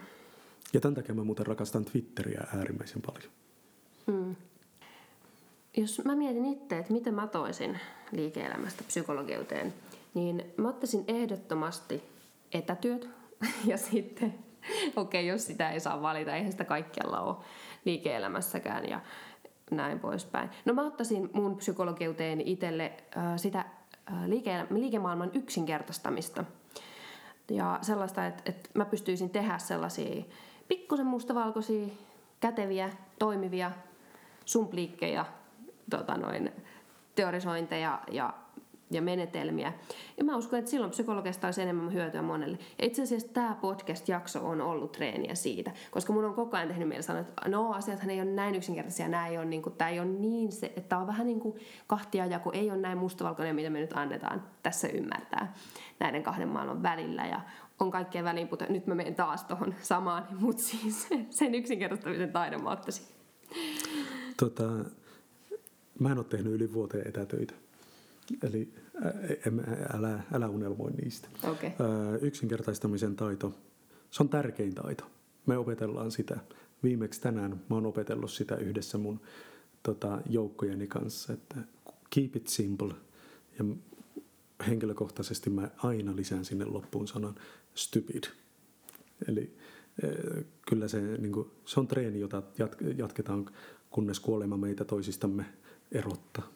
Ja 0.74 0.80
tämän 0.80 0.96
takia 0.96 1.16
mä 1.16 1.24
muuten 1.24 1.48
rakastan 1.48 1.86
Twitteriä 1.86 2.48
äärimmäisen 2.58 3.02
paljon. 3.02 3.32
Hmm. 4.08 4.36
Jos 5.78 6.02
mä 6.06 6.16
mietin 6.16 6.46
itse, 6.46 6.78
että 6.78 6.94
miten 6.94 7.14
mä 7.14 7.28
toisin 7.28 7.80
liike-elämästä 8.12 8.84
psykologiuteen, 8.88 9.74
niin 10.14 10.54
mä 10.58 10.70
ottaisin 10.70 11.04
ehdottomasti 11.08 12.04
etätyöt 12.54 13.10
ja 13.72 13.78
sitten, 13.78 14.34
okei, 14.96 15.22
okay, 15.22 15.22
jos 15.22 15.48
sitä 15.48 15.72
ei 15.72 15.80
saa 15.80 16.02
valita, 16.02 16.36
eihän 16.36 16.52
sitä 16.52 16.66
kaikkialla 16.66 17.20
ole 17.20 17.36
liike-elämässäkään 17.86 18.90
ja 18.90 19.02
näin 19.72 20.00
poispäin. 20.00 20.50
No 20.66 20.74
mä 20.74 20.86
ottaisin 20.86 21.30
mun 21.34 21.58
psykologiuteen 21.58 22.42
itselle 22.42 22.94
äh, 23.18 23.24
sitä 23.36 23.60
äh, 23.60 24.24
liike- 24.28 24.68
liikemaailman 24.70 25.32
yksinkertaistamista– 25.34 26.44
ja 27.50 27.80
sellaista, 27.82 28.26
että, 28.26 28.44
että 28.46 28.70
mä 28.74 28.86
pystyisin 28.86 29.30
tehdä 29.30 29.58
sellaisia 29.58 30.24
pikkusen 30.68 31.06
mustavalkoisia, 31.06 31.88
käteviä, 32.40 32.90
toimivia 33.20 33.72
sumpliikkeja, 34.46 35.26
tota 35.90 36.18
noin, 36.18 36.52
teorisointeja 37.16 38.02
ja 38.12 38.34
ja 38.96 39.02
menetelmiä. 39.02 39.74
Ja 40.18 40.24
mä 40.24 40.38
uskon, 40.38 40.60
että 40.60 40.72
silloin 40.72 40.92
psykologista 40.92 41.48
olisi 41.48 41.62
enemmän 41.62 41.94
hyötyä 41.94 42.22
monelle. 42.22 42.58
Ja 42.80 42.86
itse 42.86 43.02
asiassa 43.02 43.28
tämä 43.34 43.58
podcast-jakso 43.62 44.48
on 44.48 44.62
ollut 44.62 44.92
treeniä 44.92 45.36
siitä, 45.36 45.72
koska 45.92 46.14
mun 46.14 46.26
on 46.26 46.34
koko 46.34 46.58
ajan 46.58 46.68
tehnyt 46.68 46.88
mieli 46.88 47.04
sanoa, 47.04 47.22
että 47.22 47.50
no 47.50 47.72
asiathan 47.72 48.10
ei 48.10 48.22
ole 48.22 48.32
näin 48.32 48.56
yksinkertaisia, 48.56 49.08
nämä 49.08 49.28
ei 49.28 49.38
ole 49.38 49.46
niin 49.46 49.62
kuin, 49.62 49.76
tämä 49.76 49.90
ei 49.90 50.00
ole 50.00 50.08
niin 50.08 50.52
se, 50.52 50.66
että 50.66 50.90
tämä 50.90 51.02
on 51.02 51.08
vähän 51.08 51.28
niin 51.28 51.40
kuin 51.40 51.56
kahtia 51.88 52.26
jako, 52.26 52.52
ei 52.52 52.72
ole 52.72 52.78
näin 52.78 52.98
mustavalkoinen, 52.98 53.56
mitä 53.56 53.70
me 53.70 53.80
nyt 53.80 53.94
annetaan 53.94 54.44
tässä 54.64 54.88
ymmärtää 54.88 55.54
näiden 56.00 56.24
kahden 56.24 56.50
maailman 56.50 56.84
välillä. 56.84 57.26
Ja 57.26 57.42
on 57.80 57.92
kaikkea 57.92 58.24
väliinputoja. 58.24 58.72
Nyt 58.72 58.88
mä 58.88 58.96
menen 58.96 59.16
taas 59.16 59.44
tuohon 59.44 59.76
samaan, 59.82 60.28
mutta 60.42 60.64
siis 60.64 61.08
sen 61.30 61.56
yksinkertaistamisen 61.56 62.32
taidon 62.32 62.64
mä 62.64 62.70
ottaisin. 62.70 63.06
Tota, 64.38 64.64
mä 66.00 66.12
en 66.12 66.18
ole 66.18 66.26
tehnyt 66.26 66.54
yli 66.54 66.74
vuoteen 66.74 67.08
etätöitä. 67.08 67.54
Eli 68.44 68.74
älä, 69.94 70.24
älä 70.34 70.50
unelmoi 70.50 70.92
niistä. 70.92 71.28
Okay. 71.44 71.70
Yksinkertaistamisen 72.22 73.16
taito, 73.16 73.54
se 74.12 74.24
on 74.24 74.30
tärkein 74.30 74.76
taito. 74.76 75.12
Me 75.46 75.58
opetellaan 75.58 76.12
sitä. 76.12 76.38
Viimeksi 76.84 77.22
tänään 77.22 77.52
mä 77.52 77.76
oon 77.76 77.86
opetellut 77.86 78.32
sitä 78.32 78.56
yhdessä 78.56 78.98
mun 78.98 79.22
tota, 79.84 80.22
joukkojeni 80.30 80.88
kanssa, 80.88 81.34
että 81.34 81.56
keep 82.10 82.36
it 82.36 82.48
simple. 82.48 82.94
Ja 83.60 83.66
henkilökohtaisesti 84.68 85.50
mä 85.50 85.70
aina 85.78 86.16
lisään 86.16 86.46
sinne 86.46 86.66
loppuun 86.66 87.08
sanan 87.08 87.36
stupid. 87.76 88.24
Eli 89.28 89.58
kyllä 90.68 90.88
se, 90.88 91.02
niin 91.02 91.32
kuin, 91.32 91.52
se 91.66 91.80
on 91.80 91.88
treeni, 91.88 92.20
jota 92.20 92.44
jatketaan, 92.98 93.50
kunnes 93.90 94.20
kuolema 94.20 94.58
meitä 94.58 94.86
toisistamme 94.86 95.46
erottaa. 95.92 96.55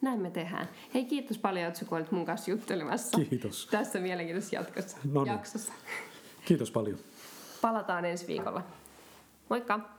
Näin 0.00 0.20
me 0.20 0.30
tehdään. 0.30 0.68
Hei, 0.94 1.04
kiitos 1.04 1.38
paljon, 1.38 1.68
että 1.68 1.86
olit 1.90 2.12
mun 2.12 2.24
kanssa 2.26 2.50
juttelemassa. 2.50 3.18
Kiitos. 3.30 3.68
Tässä 3.70 4.00
mielenkiintoisessa 4.00 4.56
jatkossa, 4.56 4.96
no 5.12 5.24
niin. 5.24 5.32
jaksossa. 5.32 5.72
Kiitos 6.44 6.70
paljon. 6.70 6.98
Palataan 7.60 8.04
ensi 8.04 8.26
viikolla. 8.26 8.62
Moikka! 9.48 9.97